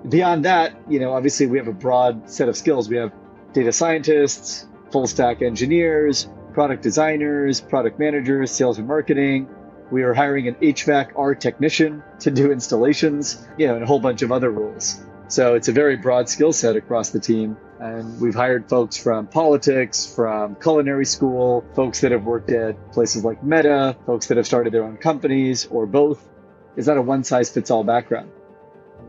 Beyond 0.09 0.45
that, 0.45 0.75
you 0.89 1.01
know, 1.01 1.13
obviously 1.13 1.47
we 1.47 1.59
have 1.59 1.69
a 1.69 1.73
broad 1.73 2.31
set 2.31 2.49
of 2.49 2.57
skills. 2.57 2.89
We 2.89 2.97
have 2.97 3.13
data 3.53 3.73
scientists, 3.73 4.67
full 4.93 5.07
stack 5.07 5.43
engineers, 5.43 6.29
product 6.53 6.83
designers, 6.83 7.61
product 7.61 7.99
managers, 7.99 8.51
sales 8.51 8.79
and 8.79 8.87
marketing. 8.87 9.49
We 9.91 10.03
are 10.03 10.15
hiring 10.15 10.49
an 10.49 10.55
HVAC 10.57 11.13
R 11.17 11.35
technician 11.35 12.03
to 12.21 12.31
do 12.31 12.53
installations, 12.53 13.47
you 13.57 13.67
know, 13.67 13.75
and 13.75 13.83
a 13.83 13.87
whole 13.87 14.01
bunch 14.01 14.23
of 14.23 14.31
other 14.31 14.51
roles. 14.51 15.01
So 15.29 15.55
it's 15.55 15.69
a 15.69 15.73
very 15.73 15.97
broad 15.97 16.29
skill 16.29 16.53
set 16.53 16.77
across 16.77 17.11
the 17.11 17.21
team. 17.21 17.57
And 17.81 18.21
we've 18.21 18.35
hired 18.35 18.69
folks 18.69 18.97
from 18.97 19.29
politics, 19.29 20.13
from 20.13 20.57
culinary 20.57 21.07
school, 21.07 21.65
folks 21.75 22.01
that 22.01 22.11
have 22.11 22.25
worked 22.25 22.51
at 22.51 22.93
places 22.93 23.25
like 23.25 23.43
Meta, 23.45 23.97
folks 24.05 24.27
that 24.27 24.37
have 24.37 24.47
started 24.47 24.73
their 24.73 24.85
own 24.85 24.97
companies, 24.97 25.67
or 25.67 25.87
both. 25.87 26.29
Is 26.77 26.87
that 26.87 26.97
a 26.97 27.03
one 27.03 27.23
size 27.23 27.51
fits 27.51 27.71
all 27.71 27.85
background? 27.85 28.31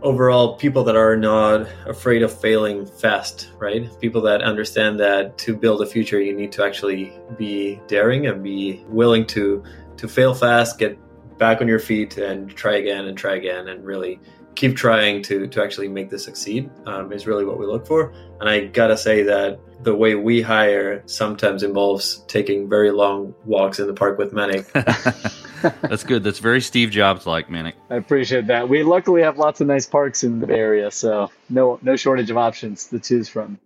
Overall, 0.01 0.55
people 0.55 0.83
that 0.85 0.95
are 0.95 1.17
not 1.17 1.67
afraid 1.87 2.21
of 2.21 2.31
failing 2.39 2.85
fast, 2.85 3.51
right? 3.57 3.89
People 3.99 4.21
that 4.21 4.41
understand 4.43 4.99
that 4.99 5.37
to 5.39 5.55
build 5.55 5.81
a 5.81 5.85
future, 5.85 6.21
you 6.21 6.33
need 6.33 6.51
to 6.53 6.63
actually 6.63 7.11
be 7.37 7.81
daring 7.87 8.27
and 8.27 8.43
be 8.43 8.83
willing 8.87 9.25
to 9.27 9.63
to 9.97 10.07
fail 10.07 10.33
fast, 10.33 10.79
get 10.79 10.97
back 11.37 11.59
on 11.59 11.67
your 11.67 11.79
feet, 11.79 12.17
and 12.17 12.49
try 12.55 12.75
again 12.75 13.05
and 13.05 13.17
try 13.17 13.35
again, 13.35 13.67
and 13.67 13.83
really 13.83 14.19
keep 14.59 14.75
trying 14.75 15.21
to 15.23 15.47
to 15.47 15.63
actually 15.63 15.87
make 15.87 16.09
this 16.09 16.25
succeed 16.25 16.69
um, 16.85 17.13
is 17.13 17.25
really 17.25 17.45
what 17.45 17.57
we 17.57 17.65
look 17.65 17.87
for. 17.87 18.13
And 18.41 18.49
I 18.49 18.65
gotta 18.65 18.97
say 18.97 19.23
that 19.23 19.57
the 19.83 19.95
way 19.95 20.15
we 20.15 20.41
hire 20.41 21.01
sometimes 21.05 21.63
involves 21.63 22.25
taking 22.27 22.67
very 22.67 22.91
long 22.91 23.33
walks 23.45 23.79
in 23.79 23.87
the 23.87 23.93
park 23.93 24.17
with 24.17 24.33
Manik. 24.33 24.69
That's 25.81 26.03
good. 26.03 26.25
That's 26.25 26.39
very 26.39 26.59
Steve 26.59 26.91
Jobs 26.91 27.25
like, 27.25 27.49
Manik. 27.49 27.75
I 27.89 27.95
appreciate 27.95 28.47
that. 28.47 28.67
We 28.67 28.83
luckily 28.83 29.21
have 29.21 29.37
lots 29.37 29.61
of 29.61 29.67
nice 29.67 29.85
parks 29.85 30.25
in 30.25 30.41
the 30.41 30.49
area, 30.53 30.91
so 30.91 31.31
no 31.49 31.79
no 31.81 31.95
shortage 31.95 32.29
of 32.29 32.37
options 32.37 32.87
to 32.87 32.99
choose 32.99 33.29
from. 33.29 33.59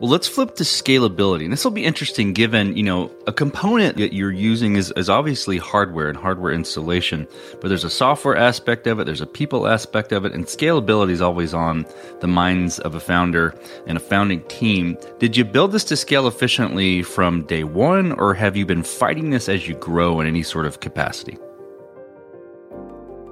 Well, 0.00 0.08
let's 0.08 0.28
flip 0.28 0.54
to 0.54 0.64
scalability. 0.64 1.44
And 1.44 1.52
this 1.52 1.62
will 1.62 1.72
be 1.72 1.84
interesting 1.84 2.32
given, 2.32 2.74
you 2.74 2.82
know, 2.82 3.10
a 3.26 3.34
component 3.34 3.98
that 3.98 4.14
you're 4.14 4.32
using 4.32 4.76
is, 4.76 4.90
is 4.96 5.10
obviously 5.10 5.58
hardware 5.58 6.08
and 6.08 6.16
hardware 6.16 6.52
installation, 6.52 7.28
but 7.60 7.68
there's 7.68 7.84
a 7.84 7.90
software 7.90 8.34
aspect 8.34 8.86
of 8.86 8.98
it, 8.98 9.04
there's 9.04 9.20
a 9.20 9.26
people 9.26 9.68
aspect 9.68 10.12
of 10.12 10.24
it, 10.24 10.32
and 10.32 10.46
scalability 10.46 11.10
is 11.10 11.20
always 11.20 11.52
on 11.52 11.84
the 12.20 12.26
minds 12.26 12.78
of 12.78 12.94
a 12.94 13.00
founder 13.00 13.54
and 13.86 13.98
a 13.98 14.00
founding 14.00 14.40
team. 14.44 14.96
Did 15.18 15.36
you 15.36 15.44
build 15.44 15.72
this 15.72 15.84
to 15.84 15.96
scale 15.98 16.26
efficiently 16.26 17.02
from 17.02 17.42
day 17.42 17.64
one, 17.64 18.12
or 18.12 18.32
have 18.32 18.56
you 18.56 18.64
been 18.64 18.82
fighting 18.82 19.28
this 19.28 19.50
as 19.50 19.68
you 19.68 19.74
grow 19.74 20.18
in 20.20 20.26
any 20.26 20.42
sort 20.42 20.64
of 20.64 20.80
capacity? 20.80 21.36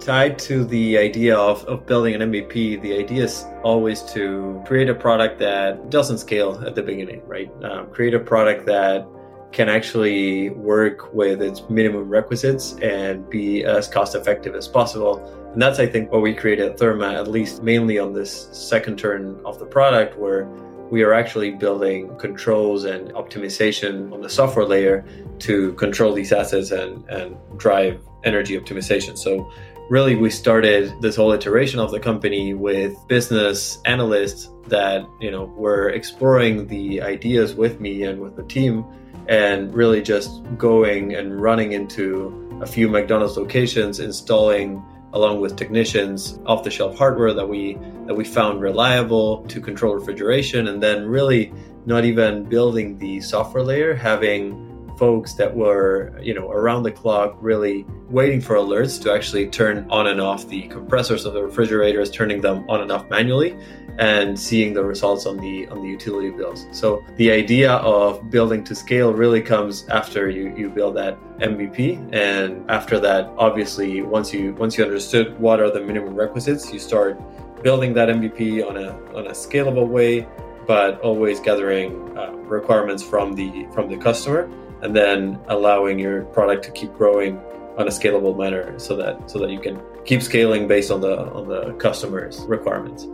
Tied 0.00 0.38
to 0.38 0.64
the 0.64 0.98
idea 0.98 1.37
of, 1.37 1.64
of 1.64 1.87
building 1.87 2.14
an 2.14 2.32
MVP, 2.32 2.80
the 2.82 2.98
idea 2.98 3.24
is 3.24 3.44
always 3.62 4.02
to 4.14 4.62
create 4.66 4.88
a 4.88 4.94
product 4.94 5.38
that 5.40 5.90
doesn't 5.90 6.18
scale 6.18 6.62
at 6.64 6.74
the 6.74 6.82
beginning, 6.82 7.22
right? 7.26 7.50
Um, 7.62 7.90
create 7.90 8.14
a 8.14 8.20
product 8.20 8.66
that 8.66 9.06
can 9.52 9.68
actually 9.68 10.50
work 10.50 11.12
with 11.14 11.40
its 11.40 11.68
minimum 11.70 12.08
requisites 12.08 12.74
and 12.82 13.28
be 13.30 13.64
as 13.64 13.88
cost 13.88 14.14
effective 14.14 14.54
as 14.54 14.68
possible. 14.68 15.18
And 15.52 15.61
that's, 15.61 15.78
I 15.78 15.87
think, 15.87 16.12
what 16.12 16.22
we 16.22 16.34
created 16.34 16.70
at 16.70 16.78
Therma, 16.78 17.14
at 17.14 17.28
least 17.28 17.62
mainly 17.62 17.98
on 17.98 18.12
this 18.12 18.48
second 18.52 18.98
turn 18.98 19.40
of 19.44 19.58
the 19.58 19.66
product, 19.66 20.18
where 20.18 20.44
we 20.90 21.02
are 21.02 21.12
actually 21.12 21.50
building 21.50 22.16
controls 22.18 22.84
and 22.84 23.12
optimization 23.14 24.12
on 24.12 24.20
the 24.20 24.28
software 24.28 24.64
layer 24.64 25.04
to 25.40 25.72
control 25.74 26.12
these 26.12 26.32
assets 26.32 26.70
and, 26.70 27.08
and 27.08 27.37
drive 27.56 28.00
energy 28.24 28.58
optimization. 28.58 29.16
So 29.16 29.50
really 29.88 30.14
we 30.14 30.31
started 30.31 30.92
this 31.01 31.16
whole 31.16 31.33
iteration 31.33 31.81
of 31.81 31.90
the 31.90 32.01
company 32.01 32.53
with 32.53 32.96
business 33.09 33.81
analysts 33.85 34.51
that 34.66 35.07
you 35.20 35.31
know 35.31 35.44
were 35.57 35.88
exploring 35.88 36.66
the 36.66 37.01
ideas 37.01 37.55
with 37.55 37.81
me 37.81 38.03
and 38.03 38.20
with 38.20 38.37
the 38.37 38.42
team 38.44 38.85
and 39.29 39.74
really 39.74 40.03
just 40.03 40.42
going 40.57 41.14
and 41.14 41.40
running 41.40 41.72
into 41.72 42.61
a 42.62 42.66
few 42.66 42.88
McDonald's 42.88 43.37
locations 43.37 44.01
installing 44.01 44.83
along 45.14 45.40
with 45.40 45.57
technicians 45.57 46.38
off 46.44 46.64
the 46.64 46.70
shelf 46.70 46.96
hardware 46.96 47.33
that 47.33 47.48
we 47.48 47.74
that 48.07 48.14
we 48.14 48.24
found 48.24 48.61
reliable 48.61 49.42
to 49.44 49.61
control 49.61 49.94
refrigeration 49.94 50.68
and 50.68 50.83
then 50.83 51.07
really 51.07 51.53
not 51.87 52.05
even 52.05 52.44
building 52.44 52.98
the 52.98 53.20
software 53.20 53.64
layer 53.64 53.94
having 53.94 54.67
folks 54.98 55.32
that 55.34 55.54
were, 55.54 56.12
you 56.20 56.34
know, 56.34 56.50
around 56.50 56.82
the 56.82 56.90
clock, 56.90 57.37
really 57.40 57.87
waiting 58.11 58.40
for 58.40 58.56
alerts 58.56 59.00
to 59.02 59.12
actually 59.12 59.46
turn 59.48 59.87
on 59.88 60.08
and 60.08 60.20
off 60.20 60.48
the 60.48 60.62
compressors 60.68 61.24
of 61.24 61.32
the 61.34 61.42
refrigerators, 61.42 62.11
turning 62.11 62.40
them 62.40 62.68
on 62.68 62.80
and 62.80 62.90
off 62.90 63.08
manually, 63.08 63.56
and 63.98 64.38
seeing 64.38 64.74
the 64.74 64.84
results 64.84 65.24
on 65.24 65.37
the 65.38 65.68
on 65.68 65.82
the 65.82 65.88
utility 65.88 66.30
bills. 66.30 66.66
So 66.72 67.04
the 67.16 67.30
idea 67.30 67.72
of 67.74 68.30
building 68.30 68.64
to 68.64 68.74
scale 68.74 69.12
really 69.12 69.40
comes 69.40 69.87
after 69.88 70.28
you 70.28 70.54
you 70.56 70.68
build 70.68 70.96
that 70.96 71.16
MVP, 71.38 72.12
and 72.12 72.68
after 72.68 72.98
that, 73.00 73.30
obviously, 73.38 74.02
once 74.02 74.34
you 74.34 74.52
once 74.54 74.76
you 74.76 74.84
understood 74.84 75.38
what 75.38 75.61
are 75.61 75.70
the 75.70 75.80
minimum 75.80 76.14
requisites, 76.14 76.72
you 76.72 76.80
start 76.80 77.16
building 77.62 77.94
that 77.94 78.08
MVP 78.08 78.68
on 78.68 78.76
a 78.76 78.90
on 79.16 79.28
a 79.28 79.32
scalable 79.32 79.87
way 79.87 80.26
but 80.66 81.00
always 81.00 81.40
gathering 81.40 81.90
uh, 82.18 82.30
requirements 82.44 83.02
from 83.02 83.32
the 83.32 83.66
from 83.72 83.88
the 83.88 83.96
customer 83.96 84.46
and 84.82 84.94
then 84.94 85.38
allowing 85.48 85.98
your 85.98 86.24
product 86.26 86.64
to 86.64 86.70
keep 86.70 86.92
growing 86.94 87.38
on 87.76 87.86
a 87.86 87.90
scalable 87.90 88.36
manner 88.36 88.78
so 88.78 88.96
that 88.96 89.30
so 89.30 89.38
that 89.38 89.50
you 89.50 89.60
can 89.60 89.80
keep 90.04 90.22
scaling 90.22 90.66
based 90.66 90.90
on 90.90 91.00
the 91.00 91.20
on 91.32 91.48
the 91.48 91.72
customer's 91.74 92.40
requirements. 92.40 93.06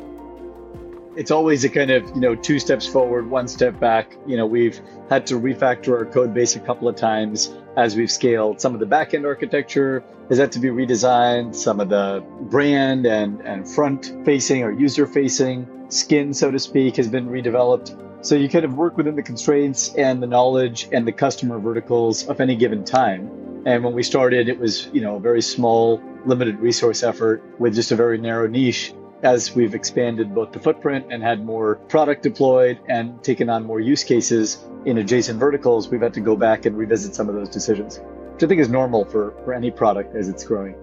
It's 1.16 1.31
always 1.31 1.62
a 1.64 1.68
kind 1.68 1.90
of 1.90 2.09
you 2.11 2.20
know 2.20 2.35
two 2.35 2.59
steps 2.59 2.87
forward 2.87 3.31
one 3.31 3.46
step 3.46 3.79
back. 3.79 4.16
You 4.27 4.37
know 4.37 4.46
we've 4.46 4.81
had 5.11 5.27
to 5.27 5.35
refactor 5.35 5.98
our 5.98 6.07
code 6.07 6.35
base 6.35 6.57
a 6.57 6.61
couple 6.61 6.88
of 6.88 6.96
times 6.96 7.55
as 7.77 7.94
we've 7.94 8.11
scaled. 8.11 8.61
Some 8.61 8.74
of 8.74 8.81
the 8.81 8.87
backend 8.87 9.27
architecture 9.27 10.03
has 10.29 10.38
had 10.38 10.50
to 10.53 10.59
be 10.59 10.68
redesigned. 10.68 11.55
Some 11.55 11.79
of 11.79 11.88
the 11.88 12.24
brand 12.40 13.07
and 13.07 13.40
and 13.42 13.68
front 13.68 14.12
facing 14.24 14.62
or 14.62 14.72
user 14.72 15.07
facing 15.07 15.68
skin 15.90 16.33
so 16.33 16.50
to 16.50 16.59
speak 16.59 16.96
has 16.96 17.07
been 17.07 17.29
redeveloped 17.29 17.96
so 18.25 18.35
you 18.35 18.49
kind 18.49 18.65
of 18.65 18.73
work 18.73 18.97
within 18.97 19.17
the 19.17 19.23
constraints 19.23 19.95
and 19.97 20.23
the 20.23 20.27
knowledge 20.27 20.89
and 20.93 21.07
the 21.07 21.13
customer 21.13 21.59
verticals 21.59 22.27
of 22.27 22.41
any 22.41 22.57
given 22.57 22.83
time. 22.83 23.29
And 23.67 23.85
when 23.85 23.93
we 23.93 24.03
started, 24.03 24.49
it 24.49 24.59
was, 24.59 24.89
you 24.95 25.03
know, 25.03 25.17
a 25.17 25.21
very 25.21 25.43
small, 25.43 26.03
limited 26.25 26.59
resource 26.59 27.03
effort 27.03 27.43
with 27.61 27.75
just 27.75 27.93
a 27.93 27.97
very 27.97 28.17
narrow 28.17 28.49
niche. 28.49 28.95
As 29.23 29.55
we've 29.55 29.75
expanded 29.75 30.35
both 30.35 30.53
the 30.53 30.59
footprint 30.59 31.07
and 31.11 31.23
had 31.23 31.45
more 31.45 31.77
product 31.89 32.23
deployed 32.23 32.79
and 32.89 33.23
taken 33.23 33.51
on 33.51 33.65
more 33.65 33.79
use 33.79 34.03
cases 34.03 34.65
in 34.87 34.97
adjacent 34.97 35.39
verticals, 35.39 35.89
we've 35.89 36.01
had 36.01 36.15
to 36.15 36.21
go 36.21 36.35
back 36.35 36.65
and 36.65 36.79
revisit 36.79 37.15
some 37.15 37.29
of 37.29 37.35
those 37.35 37.51
decisions, 37.51 38.01
which 38.33 38.43
I 38.43 38.47
think 38.47 38.61
is 38.61 38.71
normal 38.71 39.05
for, 39.05 39.35
for 39.45 39.53
any 39.53 39.71
product 39.71 40.17
as 40.17 40.31
it's 40.31 40.45
growing. 40.45 40.75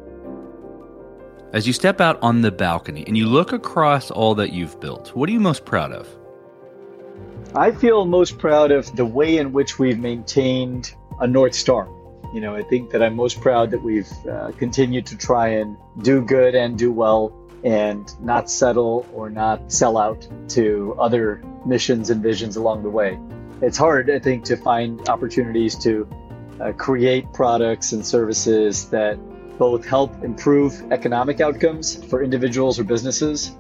As 1.54 1.66
you 1.66 1.74
step 1.74 2.02
out 2.02 2.20
on 2.22 2.42
the 2.42 2.52
balcony 2.52 3.04
and 3.08 3.18
you 3.18 3.28
look 3.28 3.52
across 3.52 4.12
all 4.12 4.36
that 4.36 4.54
you've 4.54 4.80
built, 4.80 5.16
what 5.16 5.28
are 5.28 5.32
you 5.32 5.40
most 5.40 5.66
proud 5.66 5.92
of? 5.92 6.08
I 7.54 7.72
feel 7.72 8.06
most 8.06 8.38
proud 8.38 8.72
of 8.72 8.96
the 8.96 9.06
way 9.06 9.38
in 9.38 9.52
which 9.52 9.78
we've 9.78 10.00
maintained 10.00 10.96
a 11.20 11.28
North 11.28 11.54
Star. 11.54 11.90
You 12.34 12.40
know, 12.40 12.56
I 12.56 12.64
think 12.64 12.92
that 12.92 13.04
I'm 13.04 13.14
most 13.14 13.42
proud 13.42 13.72
that 13.72 13.84
we've 13.84 14.10
uh, 14.26 14.54
continued 14.58 15.06
to 15.08 15.18
try 15.18 15.50
and 15.50 15.76
do 16.02 16.22
good 16.22 16.56
and 16.56 16.78
do 16.78 16.94
well 16.94 17.34
and 17.66 18.10
not 18.22 18.50
settle 18.50 19.06
or 19.14 19.30
not 19.30 19.70
sell 19.70 19.98
out 19.98 20.26
to 20.50 20.96
other 20.98 21.44
missions 21.66 22.10
and 22.10 22.24
visions 22.24 22.56
along 22.56 22.84
the 22.84 22.90
way. 22.90 23.20
It's 23.62 23.78
hard, 23.78 24.10
I 24.10 24.20
think, 24.20 24.46
to 24.46 24.56
find 24.56 25.10
opportunities 25.10 25.76
to 25.80 26.08
uh, 26.62 26.72
create 26.72 27.34
products 27.34 27.92
and 27.92 28.06
services 28.06 28.88
that 28.92 29.18
both 29.58 29.86
help 29.86 30.24
improve 30.24 30.90
economic 30.90 31.42
outcomes 31.42 32.02
for 32.06 32.24
individuals 32.24 32.80
or 32.80 32.86
businesses 32.86 33.52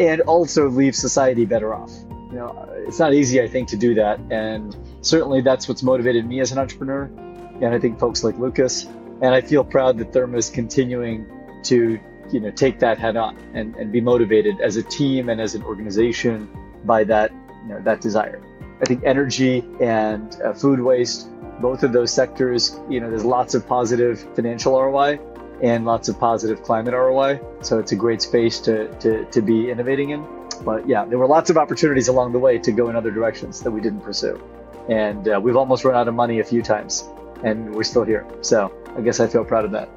and 0.00 0.22
also 0.22 0.68
leave 0.68 0.96
society 0.96 1.44
better 1.44 1.72
off 1.72 1.92
you 2.30 2.36
know, 2.36 2.68
it's 2.86 2.98
not 2.98 3.14
easy, 3.14 3.40
I 3.40 3.48
think, 3.48 3.68
to 3.68 3.76
do 3.76 3.94
that. 3.94 4.20
And 4.30 4.76
certainly 5.00 5.40
that's 5.40 5.68
what's 5.68 5.82
motivated 5.82 6.26
me 6.26 6.40
as 6.40 6.52
an 6.52 6.58
entrepreneur. 6.58 7.04
And 7.04 7.66
I 7.66 7.78
think 7.78 7.98
folks 7.98 8.22
like 8.22 8.38
Lucas. 8.38 8.84
And 9.20 9.34
I 9.34 9.40
feel 9.40 9.64
proud 9.64 9.98
that 9.98 10.12
Therma 10.12 10.36
is 10.36 10.50
continuing 10.50 11.26
to, 11.64 11.98
you 12.30 12.40
know, 12.40 12.50
take 12.50 12.78
that 12.80 12.98
head 12.98 13.16
on 13.16 13.36
and, 13.54 13.74
and 13.76 13.90
be 13.90 14.00
motivated 14.00 14.60
as 14.60 14.76
a 14.76 14.82
team 14.82 15.28
and 15.28 15.40
as 15.40 15.54
an 15.54 15.62
organization 15.62 16.48
by 16.84 17.04
that, 17.04 17.32
you 17.62 17.68
know, 17.68 17.80
that 17.80 18.00
desire. 18.00 18.42
I 18.80 18.84
think 18.84 19.02
energy 19.04 19.64
and 19.80 20.40
uh, 20.42 20.52
food 20.52 20.80
waste, 20.80 21.28
both 21.60 21.82
of 21.82 21.92
those 21.92 22.12
sectors, 22.12 22.78
you 22.88 23.00
know, 23.00 23.10
there's 23.10 23.24
lots 23.24 23.54
of 23.54 23.66
positive 23.66 24.20
financial 24.36 24.80
ROI 24.80 25.18
and 25.60 25.84
lots 25.84 26.08
of 26.08 26.20
positive 26.20 26.62
climate 26.62 26.94
ROI. 26.94 27.40
So 27.62 27.80
it's 27.80 27.90
a 27.90 27.96
great 27.96 28.22
space 28.22 28.60
to, 28.60 28.88
to, 29.00 29.24
to 29.24 29.42
be 29.42 29.70
innovating 29.70 30.10
in. 30.10 30.37
But 30.58 30.88
yeah, 30.88 31.04
there 31.04 31.18
were 31.18 31.26
lots 31.26 31.50
of 31.50 31.56
opportunities 31.56 32.08
along 32.08 32.32
the 32.32 32.38
way 32.38 32.58
to 32.58 32.72
go 32.72 32.88
in 32.90 32.96
other 32.96 33.10
directions 33.10 33.60
that 33.62 33.70
we 33.70 33.80
didn't 33.80 34.00
pursue. 34.00 34.40
And 34.88 35.28
uh, 35.28 35.40
we've 35.42 35.56
almost 35.56 35.84
run 35.84 35.94
out 35.94 36.08
of 36.08 36.14
money 36.14 36.40
a 36.40 36.44
few 36.44 36.62
times, 36.62 37.08
and 37.44 37.74
we're 37.74 37.84
still 37.84 38.04
here. 38.04 38.26
So 38.40 38.72
I 38.96 39.00
guess 39.00 39.20
I 39.20 39.26
feel 39.26 39.44
proud 39.44 39.64
of 39.64 39.70
that. 39.72 39.88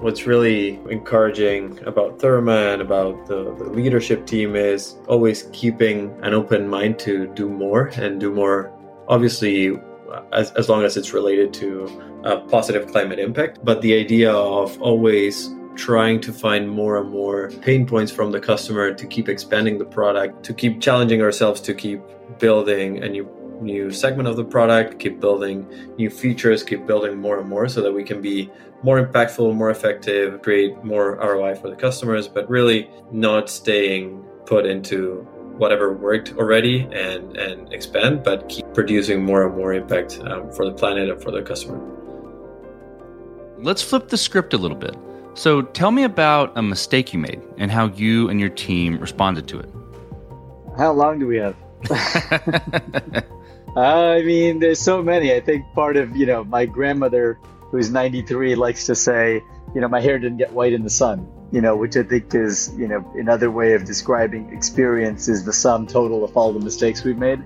What's 0.00 0.26
really 0.26 0.78
encouraging 0.90 1.78
about 1.86 2.18
Therma 2.18 2.74
and 2.74 2.82
about 2.82 3.26
the, 3.26 3.54
the 3.54 3.64
leadership 3.64 4.26
team 4.26 4.54
is 4.54 4.96
always 5.08 5.44
keeping 5.52 6.14
an 6.22 6.34
open 6.34 6.68
mind 6.68 6.98
to 7.00 7.26
do 7.28 7.48
more 7.48 7.86
and 7.96 8.20
do 8.20 8.30
more, 8.30 8.72
obviously, 9.08 9.78
as, 10.32 10.50
as 10.52 10.68
long 10.68 10.84
as 10.84 10.98
it's 10.98 11.14
related 11.14 11.54
to 11.54 12.20
a 12.24 12.40
positive 12.40 12.90
climate 12.92 13.18
impact. 13.18 13.60
But 13.64 13.80
the 13.80 13.94
idea 13.98 14.32
of 14.32 14.80
always 14.82 15.50
trying 15.76 16.20
to 16.20 16.32
find 16.32 16.68
more 16.68 16.98
and 16.98 17.10
more 17.10 17.50
pain 17.62 17.86
points 17.86 18.10
from 18.10 18.30
the 18.32 18.40
customer 18.40 18.92
to 18.92 19.06
keep 19.06 19.28
expanding 19.28 19.78
the 19.78 19.84
product, 19.84 20.42
to 20.44 20.54
keep 20.54 20.80
challenging 20.80 21.22
ourselves 21.22 21.60
to 21.62 21.74
keep 21.74 22.00
building 22.38 23.02
a 23.02 23.08
new 23.08 23.28
new 23.60 23.90
segment 23.90 24.28
of 24.28 24.36
the 24.36 24.44
product, 24.44 24.98
keep 24.98 25.18
building 25.18 25.66
new 25.96 26.10
features, 26.10 26.62
keep 26.62 26.86
building 26.86 27.18
more 27.18 27.38
and 27.38 27.48
more 27.48 27.68
so 27.68 27.80
that 27.80 27.92
we 27.92 28.04
can 28.04 28.20
be 28.20 28.50
more 28.82 29.04
impactful, 29.04 29.54
more 29.54 29.70
effective, 29.70 30.42
create 30.42 30.84
more 30.84 31.16
ROI 31.16 31.54
for 31.54 31.70
the 31.70 31.76
customers, 31.76 32.28
but 32.28 32.48
really 32.50 32.90
not 33.10 33.48
staying 33.48 34.22
put 34.44 34.66
into 34.66 35.26
whatever 35.56 35.94
worked 35.94 36.34
already 36.36 36.80
and 36.92 37.36
and 37.36 37.72
expand, 37.72 38.22
but 38.22 38.48
keep 38.48 38.66
producing 38.74 39.24
more 39.24 39.46
and 39.46 39.56
more 39.56 39.72
impact 39.72 40.20
um, 40.24 40.50
for 40.52 40.64
the 40.64 40.72
planet 40.72 41.08
and 41.08 41.22
for 41.22 41.30
the 41.30 41.42
customer. 41.42 41.80
Let's 43.58 43.82
flip 43.82 44.08
the 44.08 44.18
script 44.18 44.52
a 44.52 44.58
little 44.58 44.76
bit. 44.76 44.94
So 45.36 45.60
tell 45.60 45.90
me 45.90 46.04
about 46.04 46.56
a 46.56 46.62
mistake 46.62 47.12
you 47.12 47.18
made 47.18 47.42
and 47.58 47.70
how 47.70 47.88
you 47.88 48.30
and 48.30 48.40
your 48.40 48.48
team 48.48 48.96
responded 48.96 49.46
to 49.48 49.60
it. 49.60 49.68
How 50.78 50.92
long 50.92 51.18
do 51.18 51.26
we 51.26 51.36
have? 51.36 51.54
I 53.76 54.22
mean, 54.22 54.60
there's 54.60 54.80
so 54.80 55.02
many. 55.02 55.34
I 55.34 55.40
think 55.40 55.66
part 55.74 55.98
of, 55.98 56.16
you 56.16 56.24
know, 56.24 56.42
my 56.42 56.64
grandmother, 56.64 57.38
who's 57.70 57.90
93, 57.90 58.54
likes 58.54 58.86
to 58.86 58.94
say, 58.94 59.42
you 59.74 59.80
know, 59.82 59.88
my 59.88 60.00
hair 60.00 60.18
didn't 60.18 60.38
get 60.38 60.54
white 60.54 60.72
in 60.72 60.84
the 60.84 60.90
sun, 60.90 61.28
you 61.52 61.60
know, 61.60 61.76
which 61.76 61.98
I 61.98 62.02
think 62.02 62.34
is, 62.34 62.72
you 62.74 62.88
know, 62.88 63.04
another 63.16 63.50
way 63.50 63.74
of 63.74 63.84
describing 63.84 64.50
experience 64.54 65.28
is 65.28 65.44
the 65.44 65.52
sum 65.52 65.86
total 65.86 66.24
of 66.24 66.34
all 66.34 66.50
the 66.54 66.60
mistakes 66.60 67.04
we've 67.04 67.18
made. 67.18 67.40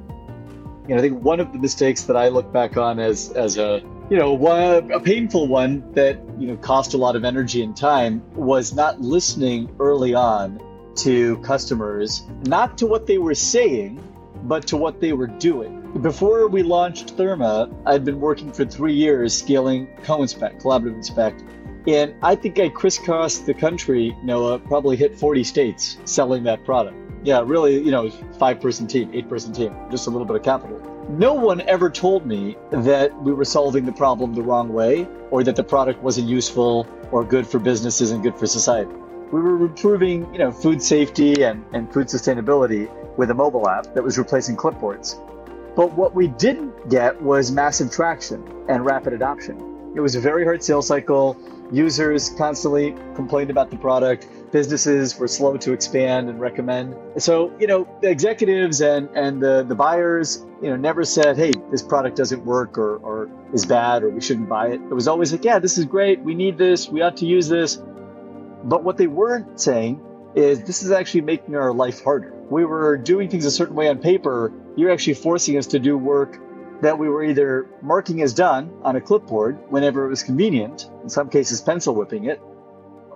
You 0.86 0.94
know, 0.94 0.98
I 0.98 1.00
think 1.00 1.24
one 1.24 1.40
of 1.40 1.52
the 1.52 1.58
mistakes 1.58 2.04
that 2.04 2.16
I 2.16 2.28
look 2.28 2.52
back 2.52 2.76
on 2.76 3.00
as, 3.00 3.32
as 3.32 3.58
a 3.58 3.82
you 4.10 4.16
know, 4.16 4.32
one, 4.32 4.90
a 4.90 4.98
painful 4.98 5.46
one 5.46 5.92
that, 5.92 6.18
you 6.36 6.48
know, 6.48 6.56
cost 6.56 6.94
a 6.94 6.96
lot 6.96 7.14
of 7.14 7.24
energy 7.24 7.62
and 7.62 7.76
time 7.76 8.20
was 8.34 8.74
not 8.74 9.00
listening 9.00 9.72
early 9.78 10.14
on 10.14 10.60
to 10.96 11.36
customers, 11.38 12.24
not 12.44 12.76
to 12.78 12.86
what 12.86 13.06
they 13.06 13.18
were 13.18 13.36
saying, 13.36 14.02
but 14.42 14.66
to 14.66 14.76
what 14.76 15.00
they 15.00 15.12
were 15.12 15.28
doing. 15.28 15.80
Before 16.02 16.48
we 16.48 16.64
launched 16.64 17.16
Therma, 17.16 17.72
I'd 17.86 18.04
been 18.04 18.20
working 18.20 18.52
for 18.52 18.64
three 18.64 18.94
years 18.94 19.36
scaling 19.36 19.86
CoInspect, 20.02 20.60
collaborative 20.60 20.96
inspect. 20.96 21.44
And 21.86 22.12
I 22.20 22.34
think 22.34 22.58
I 22.58 22.68
crisscrossed 22.68 23.46
the 23.46 23.54
country, 23.54 24.16
Noah, 24.24 24.58
probably 24.58 24.96
hit 24.96 25.16
40 25.16 25.44
states 25.44 25.98
selling 26.04 26.42
that 26.44 26.64
product. 26.64 26.96
Yeah, 27.22 27.44
really, 27.46 27.80
you 27.80 27.92
know, 27.92 28.10
five 28.40 28.60
person 28.60 28.88
team, 28.88 29.10
eight 29.14 29.28
person 29.28 29.52
team, 29.52 29.72
just 29.88 30.08
a 30.08 30.10
little 30.10 30.26
bit 30.26 30.34
of 30.34 30.42
capital. 30.42 30.89
No 31.10 31.34
one 31.34 31.60
ever 31.62 31.90
told 31.90 32.24
me 32.24 32.56
that 32.70 33.20
we 33.20 33.32
were 33.32 33.44
solving 33.44 33.84
the 33.84 33.90
problem 33.90 34.32
the 34.32 34.42
wrong 34.42 34.72
way 34.72 35.08
or 35.32 35.42
that 35.42 35.56
the 35.56 35.64
product 35.64 36.00
wasn't 36.04 36.28
useful 36.28 36.86
or 37.10 37.24
good 37.24 37.48
for 37.48 37.58
businesses 37.58 38.12
and 38.12 38.22
good 38.22 38.36
for 38.36 38.46
society. 38.46 38.92
We 39.32 39.40
were 39.40 39.60
improving, 39.60 40.32
you 40.32 40.38
know, 40.38 40.52
food 40.52 40.80
safety 40.80 41.42
and, 41.42 41.64
and 41.72 41.92
food 41.92 42.06
sustainability 42.06 42.88
with 43.16 43.30
a 43.30 43.34
mobile 43.34 43.68
app 43.68 43.92
that 43.94 44.04
was 44.04 44.18
replacing 44.18 44.56
clipboards. 44.56 45.16
But 45.74 45.94
what 45.94 46.14
we 46.14 46.28
didn't 46.28 46.88
get 46.88 47.20
was 47.20 47.50
massive 47.50 47.90
traction 47.90 48.44
and 48.68 48.84
rapid 48.84 49.12
adoption. 49.12 49.92
It 49.96 50.00
was 50.00 50.14
a 50.14 50.20
very 50.20 50.44
hard 50.44 50.62
sales 50.62 50.86
cycle. 50.86 51.36
Users 51.72 52.30
constantly 52.30 52.94
complained 53.16 53.50
about 53.50 53.70
the 53.70 53.76
product. 53.78 54.28
Businesses 54.52 55.16
were 55.16 55.28
slow 55.28 55.56
to 55.58 55.72
expand 55.72 56.28
and 56.28 56.40
recommend. 56.40 56.96
So, 57.18 57.52
you 57.60 57.66
know, 57.66 57.88
the 58.02 58.10
executives 58.10 58.80
and, 58.80 59.08
and 59.14 59.40
the, 59.40 59.64
the 59.66 59.76
buyers, 59.76 60.44
you 60.60 60.70
know, 60.70 60.76
never 60.76 61.04
said, 61.04 61.36
hey, 61.36 61.52
this 61.70 61.82
product 61.82 62.16
doesn't 62.16 62.44
work 62.44 62.76
or, 62.76 62.96
or 62.96 63.30
is 63.52 63.64
bad 63.64 64.02
or 64.02 64.10
we 64.10 64.20
shouldn't 64.20 64.48
buy 64.48 64.68
it. 64.68 64.80
It 64.80 64.94
was 64.94 65.06
always 65.06 65.30
like, 65.30 65.44
yeah, 65.44 65.60
this 65.60 65.78
is 65.78 65.84
great. 65.84 66.20
We 66.20 66.34
need 66.34 66.58
this. 66.58 66.88
We 66.88 67.00
ought 67.02 67.18
to 67.18 67.26
use 67.26 67.48
this. 67.48 67.76
But 68.64 68.82
what 68.82 68.96
they 68.96 69.06
weren't 69.06 69.60
saying 69.60 70.00
is 70.34 70.62
this 70.64 70.82
is 70.82 70.90
actually 70.90 71.22
making 71.22 71.56
our 71.56 71.72
life 71.72 72.02
harder. 72.02 72.34
We 72.50 72.64
were 72.64 72.96
doing 72.96 73.28
things 73.28 73.44
a 73.44 73.50
certain 73.50 73.76
way 73.76 73.88
on 73.88 73.98
paper. 73.98 74.52
You're 74.76 74.90
actually 74.90 75.14
forcing 75.14 75.56
us 75.58 75.68
to 75.68 75.78
do 75.78 75.96
work 75.96 76.38
that 76.82 76.98
we 76.98 77.08
were 77.08 77.22
either 77.22 77.68
marking 77.82 78.22
as 78.22 78.32
done 78.32 78.72
on 78.82 78.96
a 78.96 79.00
clipboard 79.00 79.58
whenever 79.70 80.06
it 80.06 80.08
was 80.08 80.22
convenient, 80.22 80.90
in 81.02 81.08
some 81.08 81.28
cases 81.28 81.60
pencil 81.60 81.94
whipping 81.94 82.24
it, 82.24 82.40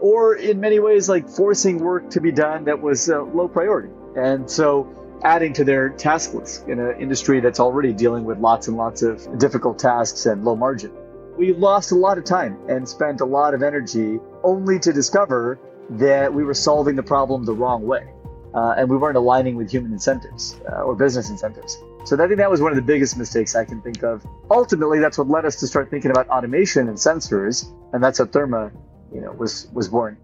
or 0.00 0.37
in 0.37 0.61
many 0.61 0.78
ways 0.78 1.09
like 1.09 1.28
forcing 1.28 1.78
work 1.78 2.11
to 2.11 2.20
be 2.20 2.33
done 2.33 2.64
that 2.64 2.80
was 2.80 3.09
uh, 3.11 3.22
low 3.22 3.48
priority. 3.48 3.90
And 4.16 4.48
so 4.50 4.88
adding 5.24 5.52
to 5.54 5.64
their 5.64 5.88
task 5.88 6.35
list 6.35 6.68
in 6.68 6.78
an 6.78 7.00
industry 7.00 7.40
that's 7.40 7.59
already 7.61 7.92
dealing 7.92 8.24
with 8.24 8.38
lots 8.38 8.68
and 8.68 8.76
lots 8.76 9.02
of 9.02 9.38
difficult 9.38 9.78
tasks 9.78 10.26
and 10.26 10.44
low 10.44 10.54
margin. 10.54 10.92
We 11.37 11.52
lost 11.52 11.92
a 11.92 11.96
lot 11.96 12.18
of 12.18 12.24
time 12.24 12.59
and 12.68 12.88
spent 12.88 13.20
a 13.20 13.24
lot 13.24 13.54
of 13.54 13.62
energy 13.62 14.20
only 14.42 14.78
to 14.80 14.92
discover 14.92 15.59
that 15.90 16.33
we 16.33 16.44
were 16.44 16.54
solving 16.54 16.96
the 16.96 17.02
problem 17.02 17.44
the 17.44 17.54
wrong 17.54 17.87
way. 17.87 18.07
Uh, 18.54 18.74
and 18.76 18.88
we 18.88 18.96
weren't 18.96 19.16
aligning 19.16 19.57
with 19.57 19.68
human 19.68 19.92
incentives 19.92 20.61
uh, 20.70 20.83
or 20.83 20.94
business 20.94 21.28
incentives. 21.28 21.83
So 22.04 22.22
I 22.22 22.28
think 22.28 22.38
that 22.38 22.50
was 22.50 22.61
one 22.61 22.70
of 22.70 22.76
the 22.76 22.83
biggest 22.83 23.16
mistakes 23.16 23.57
I 23.57 23.64
can 23.64 23.80
think 23.80 24.04
of. 24.04 24.24
Ultimately, 24.50 25.00
that's 25.00 25.18
what 25.18 25.28
led 25.28 25.44
us 25.44 25.57
to 25.57 25.66
start 25.66 25.90
thinking 25.90 26.12
about 26.12 26.28
automation 26.28 26.88
and 26.88 26.96
sensors, 26.96 27.72
and 27.92 28.04
that's 28.04 28.18
how 28.18 28.26
Therma, 28.26 28.70
you 29.14 29.20
know, 29.20 29.33
was 29.33 29.68
was 29.72 29.88
born. 29.88 30.16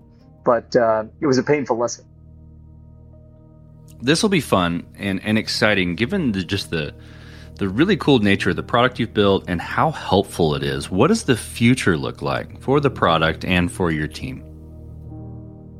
But 0.44 0.74
uh, 0.74 1.04
it 1.20 1.26
was 1.26 1.38
a 1.38 1.42
painful 1.42 1.78
lesson. 1.78 2.04
This 4.02 4.22
will 4.22 4.30
be 4.30 4.40
fun 4.40 4.86
and, 4.96 5.22
and 5.22 5.36
exciting, 5.36 5.94
given 5.94 6.32
the, 6.32 6.42
just 6.42 6.70
the 6.70 6.94
the 7.56 7.68
really 7.68 7.96
cool 7.98 8.20
nature 8.20 8.50
of 8.50 8.56
the 8.56 8.62
product 8.62 8.98
you've 8.98 9.12
built 9.12 9.44
and 9.46 9.60
how 9.60 9.90
helpful 9.90 10.54
it 10.54 10.62
is. 10.62 10.90
What 10.90 11.08
does 11.08 11.24
the 11.24 11.36
future 11.36 11.96
look 11.98 12.22
like 12.22 12.58
for 12.58 12.80
the 12.80 12.88
product 12.88 13.44
and 13.44 13.70
for 13.70 13.90
your 13.90 14.08
team? 14.08 14.42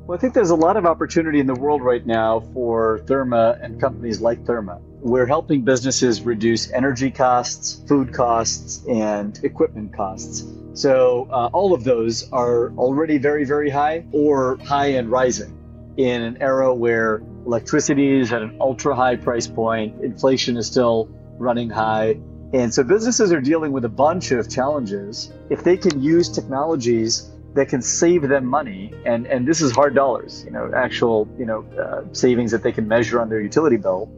Well, 0.07 0.19
I 0.19 0.21
think 0.21 0.35
there's 0.35 0.51
a 0.51 0.57
lot 0.57 0.77
of 0.77 0.85
opportunity 0.85 1.41
in 1.41 1.47
the 1.47 1.55
world 1.55 1.83
right 1.83 2.05
now 2.05 2.41
for 2.53 2.99
Therma 3.07 3.65
and 3.65 3.81
companies 3.81 4.21
like 4.21 4.45
Therma. 4.45 4.83
We're 5.03 5.27
helping 5.27 5.63
businesses 5.63 6.21
reduce 6.21 6.71
energy 6.73 7.11
costs, 7.11 7.83
food 7.89 8.13
costs, 8.13 8.85
and 8.87 9.39
equipment 9.43 9.97
costs. 9.97 10.45
So, 10.75 11.27
uh, 11.31 11.49
all 11.55 11.73
of 11.73 11.85
those 11.85 12.31
are 12.33 12.71
already 12.73 13.17
very, 13.17 13.45
very 13.47 13.71
high 13.71 14.05
or 14.13 14.59
high 14.63 14.89
and 14.89 15.11
rising 15.11 15.57
in 15.97 16.21
an 16.21 16.37
era 16.43 16.75
where 16.75 17.23
electricity 17.47 18.21
is 18.21 18.31
at 18.31 18.43
an 18.43 18.59
ultra 18.61 18.95
high 18.95 19.17
price 19.17 19.47
point, 19.47 20.05
inflation 20.05 20.59
is 20.59 20.67
still 20.67 21.09
running 21.39 21.71
high. 21.71 22.21
And 22.53 22.73
so, 22.73 22.85
businesses 22.85 23.33
are 23.33 23.41
dealing 23.41 23.73
with 23.73 23.87
a 23.87 23.89
bunch 23.89 24.33
of 24.33 24.51
challenges. 24.51 25.33
If 25.49 25.65
they 25.65 25.79
can 25.79 26.03
use 26.03 26.29
technologies 26.29 27.31
that 27.55 27.71
can 27.71 27.81
save 27.81 28.29
them 28.29 28.45
money, 28.45 28.93
and, 29.07 29.27
and 29.27 29.49
this 29.49 29.63
is 29.63 29.73
hard 29.73 29.95
dollars, 29.95 30.45
you 30.45 30.51
know, 30.51 30.71
actual, 30.77 31.27
you 31.39 31.47
know, 31.47 31.65
uh, 31.81 32.03
savings 32.13 32.51
that 32.51 32.63
they 32.63 32.71
can 32.71 32.87
measure 32.87 33.19
on 33.19 33.31
their 33.31 33.41
utility 33.41 33.79
bill, 33.79 34.13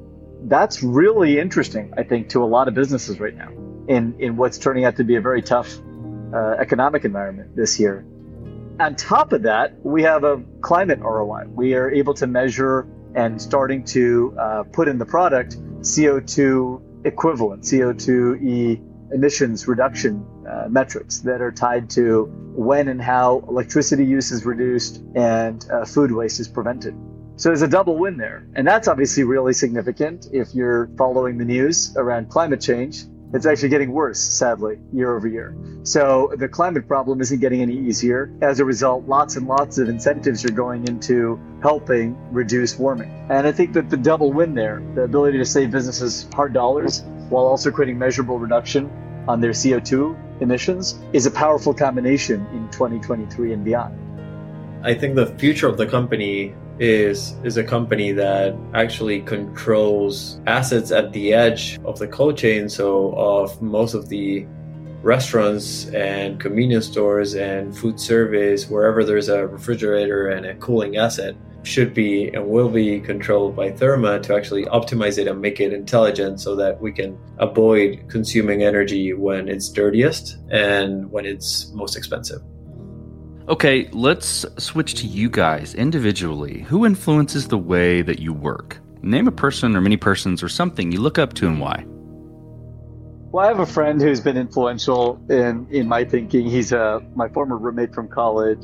that's 0.49 0.83
really 0.83 1.39
interesting, 1.39 1.93
I 1.97 2.03
think, 2.03 2.29
to 2.31 2.43
a 2.43 2.47
lot 2.47 2.69
of 2.69 2.75
businesses 2.75 3.21
right 3.21 3.37
now 3.37 3.51
in, 3.89 4.15
in 4.19 4.37
what's 4.37 4.59
turning 4.59 4.85
out 4.85 4.97
to 4.97 5.05
be 5.05 5.17
a 5.17 5.21
very 5.21 5.43
tough 5.43 5.79
uh, 6.35 6.57
economic 6.59 7.05
environment 7.05 7.55
this 7.57 7.79
year. 7.79 8.05
On 8.81 8.97
top 8.97 9.33
of 9.33 9.43
that, 9.43 9.75
we 9.85 10.03
have 10.03 10.25
a 10.25 10.43
climate 10.61 11.01
ROI. 11.01 11.45
We 11.49 11.75
are 11.75 11.91
able 11.91 12.15
to 12.15 12.27
measure 12.27 12.89
and 13.15 13.41
starting 13.41 13.85
to 13.85 14.35
uh, 14.39 14.63
put 14.73 14.89
in 14.89 14.99
the 14.99 15.05
product 15.05 15.57
CO2 15.83 17.05
equivalent, 17.05 17.65
CO2e 17.65 19.13
emissions 19.13 19.69
reduction 19.69 20.27
uh, 20.49 20.69
metrics 20.69 21.21
that 21.21 21.43
are 21.43 21.53
tied 21.53 21.91
to 21.91 22.25
when 22.55 22.89
and 22.89 23.01
how 23.01 23.45
electricity 23.49 24.05
use 24.05 24.33
is 24.33 24.45
reduced 24.47 25.03
and 25.15 25.67
uh, 25.71 25.85
food 25.85 26.11
waste 26.11 26.41
is 26.41 26.49
prevented. 26.49 26.95
So 27.43 27.49
there's 27.49 27.63
a 27.63 27.67
double 27.67 27.99
win 27.99 28.19
there. 28.19 28.47
And 28.55 28.65
that's 28.65 28.87
obviously 28.87 29.25
really 29.25 29.53
significant 29.53 30.29
if 30.33 30.55
you're 30.55 30.89
following 30.97 31.39
the 31.39 31.45
news 31.45 31.93
around 31.97 32.29
climate 32.29 32.61
change. 32.61 33.03
It's 33.35 33.47
actually 33.47 33.71
getting 33.71 33.91
worse, 33.91 34.21
sadly, 34.21 34.79
year 34.93 35.17
over 35.17 35.27
year. 35.27 35.57
So 35.83 36.33
the 36.37 36.49
climate 36.49 36.87
problem 36.87 37.21
isn't 37.21 37.41
getting 37.41 37.61
any 37.61 37.77
easier. 37.77 38.33
As 38.43 38.61
a 38.61 38.65
result, 38.65 39.09
lots 39.09 39.35
and 39.35 39.49
lots 39.49 39.79
of 39.79 39.89
incentives 39.89 40.45
are 40.45 40.53
going 40.53 40.87
into 40.87 41.41
helping 41.63 42.17
reduce 42.31 42.79
warming. 42.79 43.11
And 43.29 43.45
I 43.45 43.51
think 43.51 43.73
that 43.73 43.91
the 43.91 43.97
double 43.97 44.33
win 44.33 44.55
there, 44.55 44.81
the 44.95 45.03
ability 45.03 45.39
to 45.39 45.45
save 45.45 45.73
businesses 45.73 46.29
hard 46.33 46.53
dollars 46.53 47.03
while 47.29 47.47
also 47.47 47.73
creating 47.73 47.99
measurable 47.99 48.39
reduction 48.39 48.89
on 49.27 49.41
their 49.41 49.51
CO2 49.51 50.41
emissions, 50.41 51.01
is 51.13 51.27
a 51.27 51.31
powerful 51.33 51.75
combination 51.75 52.47
in 52.53 52.71
2023 52.71 53.53
and 53.53 53.65
beyond. 53.65 53.99
I 54.85 54.95
think 54.95 55.17
the 55.17 55.27
future 55.27 55.67
of 55.67 55.77
the 55.77 55.87
company 55.87 56.55
is 56.83 57.37
is 57.45 57.57
a 57.57 57.63
company 57.63 58.11
that 58.11 58.57
actually 58.75 59.21
controls 59.23 60.41
assets 60.49 60.91
at 60.91 61.13
the 61.13 61.33
edge 61.33 61.79
of 61.85 61.97
the 62.01 62.09
cold 62.09 62.37
chain 62.37 62.69
so 62.69 63.13
of 63.13 63.63
most 63.63 63.95
of 63.95 64.09
the 64.09 64.45
restaurants 65.03 65.87
and 65.91 66.41
convenience 66.41 66.87
stores 66.87 67.35
and 67.35 67.77
food 67.79 68.01
service 68.01 68.69
wherever 68.69 69.05
there's 69.05 69.29
a 69.29 69.47
refrigerator 69.47 70.29
and 70.29 70.45
a 70.45 70.57
cooling 70.57 70.97
asset 70.97 71.37
should 71.63 71.95
be 71.95 72.29
and 72.35 72.45
will 72.45 72.69
be 72.69 72.99
controlled 72.99 73.55
by 73.55 73.71
Therma 73.71 74.21
to 74.21 74.35
actually 74.35 74.65
optimize 74.65 75.19
it 75.19 75.29
and 75.29 75.41
make 75.41 75.61
it 75.61 75.73
intelligent 75.73 76.41
so 76.41 76.57
that 76.57 76.81
we 76.81 76.91
can 76.91 77.17
avoid 77.39 78.05
consuming 78.09 78.65
energy 78.65 79.13
when 79.13 79.49
it's 79.49 79.69
dirtiest 79.69 80.39
and 80.51 81.09
when 81.13 81.25
it's 81.25 81.71
most 81.73 81.97
expensive. 81.97 82.43
Okay, 83.49 83.89
let's 83.93 84.47
switch 84.59 84.95
to 84.95 85.07
you 85.09 85.29
guys 85.29 85.75
individually. 85.75 86.61
Who 86.61 86.87
influences 86.87 87.49
the 87.49 87.59
way 87.59 88.01
that 88.01 88.21
you 88.21 88.33
work? 88.33 88.81
Name 89.03 89.27
a 89.27 89.33
person 89.33 89.75
or 89.75 89.81
many 89.81 89.97
persons 89.97 90.45
or 90.45 90.49
something 90.49 90.93
you 90.93 91.01
look 91.01 91.19
up 91.19 91.33
to 91.35 91.49
and 91.49 91.61
why. 91.61 91.85
Well, 93.33 93.45
I 93.45 93.49
have 93.49 93.59
a 93.59 93.67
friend 93.67 94.01
who's 94.01 94.21
been 94.21 94.37
influential 94.37 95.21
in, 95.29 95.67
in 95.71 95.89
my 95.89 96.05
thinking. 96.05 96.47
He's 96.47 96.71
a, 96.71 97.03
my 97.17 97.29
former 97.31 97.59
roommate 97.59 97.93
from 97.93 98.07
college. 98.07 98.63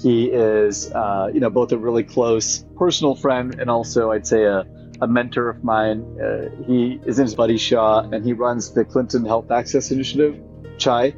He 0.00 0.30
is, 0.30 0.90
uh, 0.92 1.30
you 1.34 1.40
know, 1.40 1.50
both 1.50 1.70
a 1.72 1.76
really 1.76 2.04
close 2.04 2.64
personal 2.76 3.14
friend 3.14 3.60
and 3.60 3.68
also, 3.68 4.10
I'd 4.10 4.26
say, 4.26 4.44
a, 4.44 4.64
a 5.02 5.06
mentor 5.06 5.50
of 5.50 5.64
mine. 5.64 6.18
Uh, 6.18 6.48
he 6.66 6.98
is 7.04 7.18
in 7.18 7.26
his 7.26 7.34
Buddy 7.34 7.58
Shah, 7.58 8.08
and 8.10 8.24
he 8.24 8.32
runs 8.32 8.72
the 8.72 8.86
Clinton 8.86 9.26
Health 9.26 9.50
Access 9.50 9.90
Initiative, 9.90 10.40
CHAI 10.78 11.12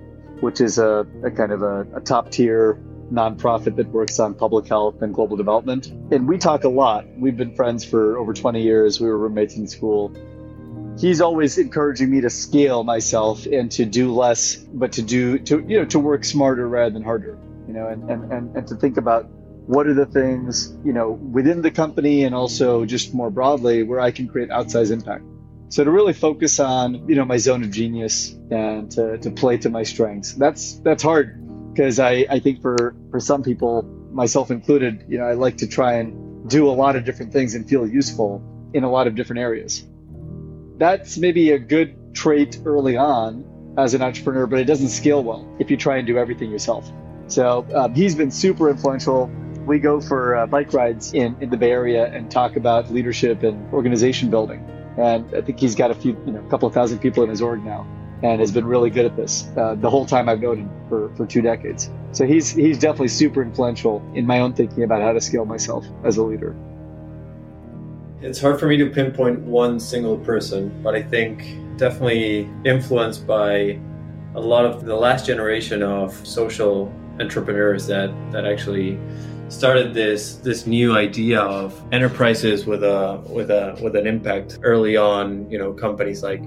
which 0.44 0.61
is 0.61 0.76
a, 0.76 1.07
a 1.24 1.30
kind 1.30 1.52
of 1.52 1.62
a, 1.62 1.87
a 1.94 2.00
top 2.02 2.30
tier 2.30 2.78
nonprofit 3.11 3.76
that 3.76 3.88
works 3.88 4.20
on 4.20 4.35
public 4.35 4.66
health 4.68 5.00
and 5.00 5.14
global 5.14 5.38
development. 5.38 5.87
And 6.12 6.28
we 6.28 6.37
talk 6.37 6.64
a 6.64 6.68
lot. 6.68 7.07
We've 7.16 7.37
been 7.37 7.54
friends 7.54 7.83
for 7.83 8.18
over 8.18 8.35
20 8.35 8.61
years. 8.61 9.00
We 9.00 9.09
were 9.09 9.16
roommates 9.16 9.57
in 9.57 9.66
school. 9.66 10.12
He's 10.98 11.22
always 11.22 11.57
encouraging 11.57 12.11
me 12.11 12.20
to 12.20 12.28
scale 12.28 12.85
myself 12.85 13.46
and 13.46 13.72
to 13.72 13.87
do 13.87 14.12
less, 14.12 14.57
but 14.57 14.92
to 14.92 15.02
do 15.02 15.38
to 15.38 15.64
you 15.66 15.78
know 15.78 15.87
to 15.87 15.98
work 15.98 16.24
smarter 16.24 16.68
rather 16.68 16.90
than 16.90 17.02
harder. 17.02 17.38
You 17.66 17.72
know, 17.72 17.88
and 17.88 18.09
and, 18.11 18.33
and, 18.33 18.57
and 18.57 18.66
to 18.68 18.76
think 18.76 18.98
about 18.98 19.26
what 19.66 19.87
are 19.87 19.94
the 19.94 20.07
things 20.07 20.76
you 20.85 20.92
know 20.92 21.12
within 21.12 21.62
the 21.62 21.70
company 21.70 22.24
and 22.24 22.35
also 22.35 22.85
just 22.85 23.14
more 23.14 23.30
broadly 23.30 23.83
where 23.83 23.98
I 23.98 24.11
can 24.12 24.28
create 24.28 24.50
outsized 24.50 24.92
impact. 24.92 25.24
So 25.68 25.83
to 25.83 25.90
really 25.90 26.12
focus 26.12 26.61
on, 26.61 27.09
you 27.09 27.16
know, 27.16 27.24
my 27.24 27.37
zone 27.37 27.62
of 27.64 27.70
genius 27.70 28.37
and 28.50 28.90
to, 28.92 29.18
to 29.18 29.31
play 29.31 29.57
to 29.59 29.70
my 29.70 29.83
strengths. 29.83 30.33
That's 30.35 30.79
that's 30.81 31.03
hard 31.03 31.72
because 31.72 31.98
I, 31.98 32.27
I 32.31 32.38
think 32.38 32.62
for 32.62 32.94
for 33.11 33.18
some 33.18 33.42
people, 33.42 33.83
myself 34.12 34.50
included, 34.50 35.05
you 35.09 35.18
know, 35.18 35.24
I 35.24 35.33
like 35.33 35.57
to 35.59 35.66
try 35.66 35.94
and 35.94 36.48
do 36.48 36.68
a 36.68 36.72
lot 36.72 36.94
of 36.94 37.05
different 37.05 37.33
things 37.33 37.55
and 37.55 37.68
feel 37.68 37.87
useful 37.87 38.42
in 38.74 38.85
a 38.85 38.90
lot 38.90 39.07
of 39.07 39.14
different 39.14 39.40
areas. 39.40 39.85
That's 40.77 41.18
maybe 41.18 41.50
a 41.53 41.59
good 41.59 42.14
trait 42.14 42.61
early 42.64 42.96
on 42.96 43.44
as 43.77 43.94
an 43.94 44.03
entrepreneur, 44.03 44.46
but 44.46 44.59
it 44.59 44.64
doesn't 44.64 44.88
scale 44.88 45.22
well 45.24 45.48
if 45.59 45.70
you 45.70 45.77
try 45.77 45.96
and 45.96 46.07
do 46.07 46.18
everything 46.18 46.50
yourself. 46.50 46.90
So 47.27 47.66
um, 47.74 47.94
he's 47.94 48.14
been 48.14 48.31
super 48.31 48.70
influential. 48.70 49.31
We 49.66 49.79
go 49.79 50.00
for 50.00 50.37
uh, 50.37 50.46
bike 50.46 50.72
rides 50.72 51.14
in, 51.14 51.37
in 51.40 51.50
the 51.50 51.57
Bay 51.57 51.70
Area 51.70 52.07
and 52.12 52.31
talk 52.31 52.57
about 52.57 52.92
leadership 52.92 53.42
and 53.42 53.72
organization 53.72 54.31
building. 54.31 54.64
And 54.96 55.35
I 55.35 55.40
think 55.40 55.59
he's 55.59 55.74
got 55.74 55.90
a 55.90 55.94
few, 55.94 56.12
you 56.26 56.33
know, 56.33 56.40
a 56.40 56.50
couple 56.50 56.68
of 56.68 56.74
thousand 56.74 56.98
people 56.98 57.22
in 57.24 57.30
his 57.30 57.42
org 57.42 57.64
now 57.64 57.87
and 58.22 58.40
has 58.40 58.52
been 58.52 58.64
really 58.64 58.90
good 58.90 59.04
at 59.04 59.16
this 59.16 59.48
uh, 59.57 59.74
the 59.74 59.90
whole 59.90 60.07
time 60.07 60.28
I've 60.28 60.40
known 60.40 60.59
him 60.59 60.70
for, 60.88 61.14
for 61.16 61.26
two 61.26 61.42
decades. 61.42 61.90
So 62.12 62.26
he's, 62.26 62.50
he's 62.50 62.78
definitely 62.78 63.09
super 63.09 63.42
influential 63.42 64.02
in 64.14 64.26
my 64.26 64.40
own 64.40 64.54
thinking 64.54 64.85
about 64.85 65.02
how 65.02 65.12
to 65.12 65.20
scale 65.20 65.44
myself 65.44 65.85
as 66.04 66.16
a 66.16 66.22
leader. 66.22 66.57
It's 68.20 68.40
hard 68.40 68.59
for 68.59 68.66
me 68.66 68.76
to 68.78 68.87
pinpoint 68.87 69.40
one 69.40 69.78
single 69.78 70.16
person, 70.16 70.80
but 70.83 70.94
I 70.94 71.02
think 71.02 71.59
definitely 71.76 72.48
influenced 72.64 73.26
by 73.26 73.78
a 74.35 74.40
lot 74.40 74.64
of 74.64 74.85
the 74.85 74.94
last 74.94 75.26
generation 75.26 75.83
of 75.83 76.14
social 76.26 76.92
entrepreneurs 77.20 77.87
that 77.87 78.11
that 78.33 78.44
actually 78.44 78.98
started 79.48 79.94
this 79.94 80.37
this 80.37 80.66
new 80.66 80.96
idea 80.96 81.40
of 81.40 81.80
enterprises 81.92 82.66
with 82.66 82.83
a 82.83 83.22
with 83.28 83.50
a 83.50 83.78
with 83.83 83.96
an 83.96 84.07
impact 84.07 84.59
early 84.62 84.96
on. 84.96 85.50
You 85.50 85.59
know, 85.59 85.72
companies 85.72 86.22
like 86.22 86.42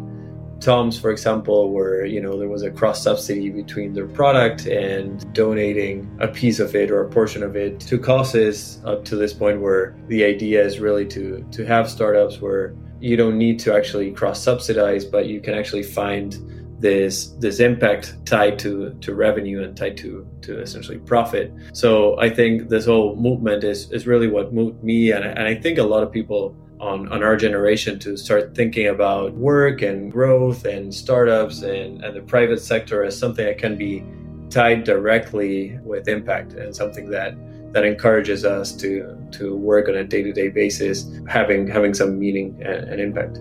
Tom's, 0.60 1.00
for 1.00 1.12
example, 1.12 1.72
where 1.72 2.06
you 2.06 2.22
know 2.22 2.38
there 2.38 2.50
was 2.50 2.64
a 2.64 2.72
cross 2.72 3.04
subsidy 3.04 3.50
between 3.50 3.94
their 3.94 4.08
product 4.08 4.66
and 4.66 5.32
donating 5.34 6.10
a 6.20 6.28
piece 6.28 6.60
of 6.60 6.76
it 6.76 6.90
or 6.90 7.02
a 7.04 7.10
portion 7.10 7.44
of 7.44 7.56
it 7.56 7.80
to 7.82 7.98
causes 7.98 8.80
up 8.86 9.06
to 9.06 9.16
this 9.16 9.34
point 9.34 9.62
where 9.62 9.96
the 10.08 10.24
idea 10.24 10.64
is 10.64 10.80
really 10.80 11.06
to 11.08 11.46
to 11.52 11.66
have 11.66 11.90
startups 11.90 12.42
where 12.42 12.74
you 13.00 13.16
don't 13.16 13.38
need 13.38 13.60
to 13.60 13.76
actually 13.76 14.12
cross 14.12 14.42
subsidize, 14.42 15.06
but 15.06 15.28
you 15.28 15.40
can 15.40 15.54
actually 15.54 15.84
find 15.84 16.36
this 16.80 17.28
this 17.40 17.60
impact 17.60 18.24
tied 18.26 18.60
to 18.60 18.94
to 19.02 19.16
revenue 19.16 19.63
and 19.63 19.76
tied 19.76 19.98
to 19.98 20.28
to 20.42 20.60
essentially 20.60 21.00
profit. 21.00 21.52
So 21.74 22.20
I 22.20 22.30
think 22.30 22.70
this 22.70 22.86
whole 22.86 23.16
movement 23.16 23.63
is 23.63 23.92
is 23.92 24.06
really 24.06 24.28
what 24.28 24.54
moved 24.54 24.84
me, 24.84 25.12
and, 25.12 25.26
and 25.26 25.48
I 25.48 25.56
think 25.56 25.78
a 25.78 25.84
lot 25.84 26.04
of 26.04 26.12
people 26.12 26.56
on, 26.80 27.12
on 27.12 27.24
our 27.24 27.36
generation 27.36 27.98
to 28.00 28.16
start 28.18 28.54
thinking 28.54 28.88
about 28.88 29.34
work 29.34 29.82
and 29.82 30.12
growth 30.12 30.66
and 30.66 30.94
startups 30.94 31.63
and, 31.63 32.04
and 32.04 32.16
the 32.16 32.22
private 32.22 32.62
sector 32.62 33.04
as 33.04 33.18
something 33.18 33.46
that 33.46 33.58
can 33.58 33.76
be 33.76 34.04
tied 34.50 34.84
directly 34.84 35.80
with 35.84 36.08
impact 36.08 36.54
and 36.54 36.76
something 36.76 37.10
that 37.10 37.36
that 37.74 37.84
encourages 37.84 38.46
us 38.46 38.72
to 38.72 39.18
to 39.32 39.56
work 39.56 39.90
on 39.90 39.96
a 39.96 40.04
day-to-day 40.04 40.50
basis 40.50 41.12
having 41.28 41.68
having 41.68 41.94
some 41.94 42.18
meaning 42.18 42.58
and, 42.63 42.88
and 42.88 43.02
impact 43.02 43.40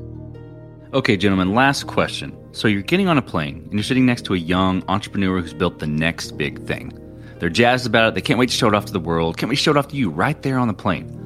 okay 0.92 1.16
gentlemen 1.16 1.55
last 1.55 1.87
question 1.87 2.37
so 2.57 2.69
you're 2.69 2.83
getting 2.83 3.09
on 3.09 3.19
a 3.19 3.23
plane 3.23 3.62
and 3.64 3.73
you're 3.73 3.83
sitting 3.83 4.07
next 4.07 4.25
to 4.25 4.35
a 4.35 4.38
young 4.38 4.83
entrepreneur 4.88 5.40
who's 5.40 5.55
built 5.55 5.79
the 5.79 5.87
next 5.87 6.33
big 6.38 6.64
thing 6.66 6.92
they're 7.38 7.51
jazzed 7.51 7.87
about 7.87 8.09
it 8.09 8.14
they 8.14 8.21
can't 8.21 8.38
wait 8.38 8.49
to 8.49 8.57
show 8.57 8.69
it 8.69 8.75
off 8.75 8.87
to 8.87 8.92
the 8.92 9.01
world 9.01 9.37
can't 9.37 9.51
wait 9.51 9.57
to 9.57 9.62
show 9.62 9.71
it 9.71 9.77
off 9.77 9.88
to 9.88 9.97
you 9.97 10.09
right 10.11 10.42
there 10.42 10.59
on 10.59 10.69
the 10.69 10.75
plane 10.75 11.16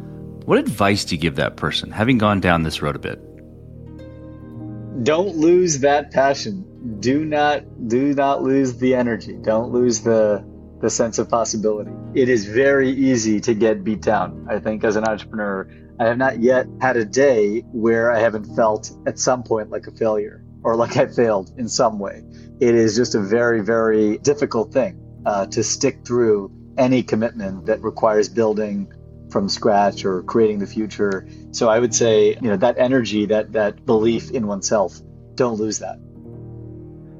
what 0.50 0.58
advice 0.58 1.04
do 1.04 1.14
you 1.14 1.20
give 1.20 1.36
that 1.36 1.56
person, 1.56 1.92
having 1.92 2.18
gone 2.18 2.40
down 2.40 2.64
this 2.64 2.82
road 2.82 2.96
a 2.96 2.98
bit? 2.98 3.20
Don't 5.04 5.36
lose 5.36 5.78
that 5.78 6.10
passion. 6.10 6.98
Do 6.98 7.24
not 7.24 7.62
do 7.86 8.14
not 8.14 8.42
lose 8.42 8.76
the 8.78 8.96
energy. 8.96 9.34
Don't 9.42 9.70
lose 9.70 10.00
the 10.00 10.44
the 10.80 10.90
sense 10.90 11.20
of 11.20 11.28
possibility. 11.28 11.92
It 12.14 12.28
is 12.28 12.46
very 12.46 12.90
easy 12.90 13.40
to 13.42 13.54
get 13.54 13.84
beat 13.84 14.00
down. 14.00 14.46
I 14.50 14.58
think 14.58 14.82
as 14.82 14.96
an 14.96 15.04
entrepreneur, 15.04 15.68
I 16.00 16.06
have 16.06 16.18
not 16.18 16.40
yet 16.40 16.66
had 16.80 16.96
a 16.96 17.04
day 17.04 17.60
where 17.72 18.10
I 18.10 18.18
haven't 18.18 18.56
felt 18.56 18.90
at 19.06 19.20
some 19.20 19.44
point 19.44 19.70
like 19.70 19.86
a 19.86 19.92
failure 19.92 20.39
or 20.62 20.76
like 20.76 20.96
I 20.96 21.06
failed 21.06 21.52
in 21.56 21.68
some 21.68 21.98
way. 21.98 22.22
It 22.60 22.74
is 22.74 22.96
just 22.96 23.14
a 23.14 23.20
very, 23.20 23.62
very 23.62 24.18
difficult 24.18 24.72
thing 24.72 25.00
uh, 25.24 25.46
to 25.46 25.62
stick 25.62 26.04
through 26.06 26.52
any 26.76 27.02
commitment 27.02 27.66
that 27.66 27.82
requires 27.82 28.28
building 28.28 28.92
from 29.30 29.48
scratch 29.48 30.04
or 30.04 30.22
creating 30.24 30.58
the 30.58 30.66
future. 30.66 31.28
So 31.52 31.68
I 31.68 31.78
would 31.78 31.94
say, 31.94 32.34
you 32.34 32.48
know, 32.48 32.56
that 32.56 32.78
energy, 32.78 33.26
that 33.26 33.52
that 33.52 33.86
belief 33.86 34.30
in 34.30 34.46
oneself, 34.46 35.00
don't 35.34 35.58
lose 35.58 35.78
that. 35.78 35.98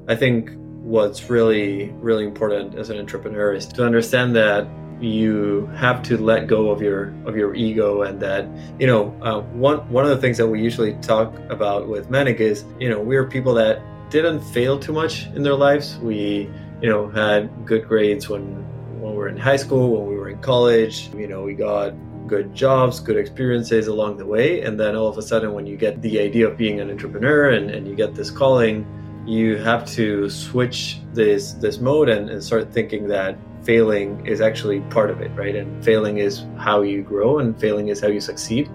I 0.07 0.15
think 0.15 0.51
what's 0.83 1.29
really 1.29 1.89
really 2.01 2.25
important 2.25 2.75
as 2.75 2.89
an 2.89 2.97
entrepreneur 2.97 3.53
is 3.53 3.67
to 3.67 3.85
understand 3.85 4.35
that 4.35 4.67
you 5.01 5.65
have 5.75 6.03
to 6.03 6.17
let 6.17 6.47
go 6.47 6.69
of 6.69 6.81
your 6.81 7.13
of 7.25 7.35
your 7.35 7.55
ego 7.55 8.03
and 8.03 8.19
that 8.19 8.47
you 8.79 8.87
know 8.87 9.13
uh, 9.21 9.41
one 9.53 9.77
one 9.89 10.03
of 10.03 10.11
the 10.11 10.17
things 10.17 10.37
that 10.37 10.47
we 10.47 10.61
usually 10.61 10.93
talk 10.95 11.35
about 11.49 11.87
with 11.87 12.09
Manik 12.09 12.39
is 12.39 12.65
you 12.79 12.89
know 12.89 12.99
we're 12.99 13.25
people 13.25 13.53
that 13.55 13.81
didn't 14.09 14.41
fail 14.41 14.77
too 14.77 14.93
much 14.93 15.25
in 15.27 15.41
their 15.41 15.55
lives 15.55 15.97
we 15.99 16.49
you 16.81 16.89
know 16.89 17.09
had 17.09 17.49
good 17.65 17.87
grades 17.87 18.29
when 18.29 18.65
when 19.01 19.13
we 19.13 19.17
were 19.17 19.27
in 19.27 19.37
high 19.37 19.55
school, 19.55 19.97
when 19.97 20.07
we 20.07 20.15
were 20.15 20.29
in 20.29 20.39
college. 20.39 21.09
You 21.15 21.27
know, 21.27 21.41
we 21.41 21.55
got 21.55 21.93
good 22.27 22.53
jobs, 22.53 22.99
good 22.99 23.17
experiences 23.17 23.87
along 23.87 24.17
the 24.17 24.25
way. 24.25 24.61
And 24.61 24.79
then 24.79 24.95
all 24.95 25.07
of 25.07 25.17
a 25.17 25.21
sudden, 25.21 25.53
when 25.53 25.65
you 25.65 25.75
get 25.75 26.01
the 26.01 26.19
idea 26.19 26.47
of 26.47 26.57
being 26.57 26.79
an 26.79 26.89
entrepreneur 26.89 27.49
and, 27.49 27.71
and 27.71 27.87
you 27.87 27.95
get 27.95 28.13
this 28.13 28.29
calling, 28.29 28.85
you 29.25 29.57
have 29.57 29.85
to 29.85 30.29
switch 30.29 30.99
this 31.13 31.53
this 31.53 31.79
mode 31.79 32.09
and, 32.09 32.29
and 32.29 32.43
start 32.43 32.71
thinking 32.71 33.07
that 33.07 33.37
failing 33.63 34.25
is 34.25 34.41
actually 34.41 34.81
part 34.89 35.09
of 35.09 35.21
it, 35.21 35.31
right? 35.35 35.55
And 35.55 35.83
failing 35.83 36.17
is 36.17 36.45
how 36.57 36.81
you 36.81 37.03
grow 37.03 37.39
and 37.39 37.59
failing 37.59 37.89
is 37.89 37.99
how 37.99 38.07
you 38.07 38.21
succeed. 38.21 38.69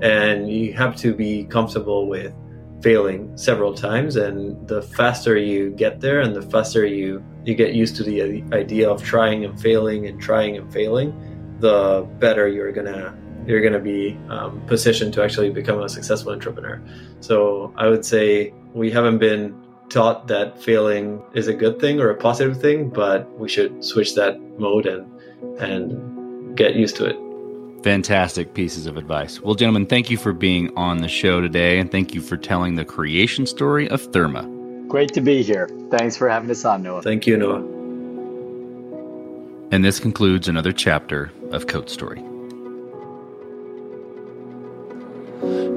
And 0.00 0.50
you 0.50 0.72
have 0.74 0.96
to 0.96 1.14
be 1.14 1.44
comfortable 1.44 2.08
with 2.08 2.34
failing 2.82 3.36
several 3.36 3.72
times 3.72 4.16
and 4.16 4.66
the 4.66 4.82
faster 4.82 5.36
you 5.36 5.70
get 5.70 6.00
there 6.00 6.20
and 6.20 6.34
the 6.34 6.42
faster 6.42 6.84
you 6.84 7.24
you 7.44 7.54
get 7.54 7.74
used 7.74 7.96
to 7.96 8.02
the 8.02 8.42
idea 8.52 8.90
of 8.90 9.02
trying 9.02 9.44
and 9.44 9.60
failing 9.60 10.06
and 10.08 10.20
trying 10.20 10.56
and 10.56 10.72
failing 10.72 11.14
the 11.60 12.06
better 12.18 12.48
you're 12.48 12.72
gonna 12.72 13.16
you're 13.46 13.62
gonna 13.62 13.78
be 13.78 14.18
um, 14.28 14.60
positioned 14.66 15.14
to 15.14 15.22
actually 15.22 15.50
become 15.50 15.80
a 15.80 15.88
successful 15.88 16.32
entrepreneur 16.32 16.82
so 17.20 17.72
i 17.76 17.86
would 17.86 18.04
say 18.04 18.52
we 18.74 18.90
haven't 18.90 19.18
been 19.18 19.54
taught 19.92 20.26
that 20.28 20.60
failing 20.62 21.22
is 21.34 21.48
a 21.48 21.54
good 21.54 21.78
thing 21.80 22.00
or 22.00 22.10
a 22.10 22.16
positive 22.16 22.60
thing 22.60 22.88
but 22.88 23.30
we 23.38 23.48
should 23.48 23.84
switch 23.84 24.14
that 24.14 24.40
mode 24.58 24.86
and 24.86 25.06
and 25.60 26.56
get 26.56 26.74
used 26.74 26.96
to 26.96 27.04
it 27.04 27.16
Fantastic 27.82 28.54
pieces 28.54 28.86
of 28.86 28.96
advice. 28.96 29.40
Well, 29.40 29.56
gentlemen, 29.56 29.86
thank 29.86 30.08
you 30.08 30.16
for 30.16 30.32
being 30.32 30.72
on 30.76 30.98
the 30.98 31.08
show 31.08 31.40
today, 31.40 31.80
and 31.80 31.90
thank 31.90 32.14
you 32.14 32.20
for 32.20 32.36
telling 32.36 32.76
the 32.76 32.84
creation 32.84 33.44
story 33.44 33.88
of 33.88 34.02
Therma. 34.12 34.86
Great 34.86 35.12
to 35.14 35.20
be 35.20 35.42
here. 35.42 35.68
Thanks 35.90 36.16
for 36.16 36.28
having 36.28 36.48
us 36.50 36.64
on, 36.64 36.84
Noah. 36.84 37.02
Thank 37.02 37.26
you, 37.26 37.36
Noah. 37.36 37.60
And 39.72 39.84
this 39.84 39.98
concludes 39.98 40.46
another 40.46 40.70
chapter 40.70 41.32
of 41.50 41.66
Code 41.66 41.90
Story. 41.90 42.22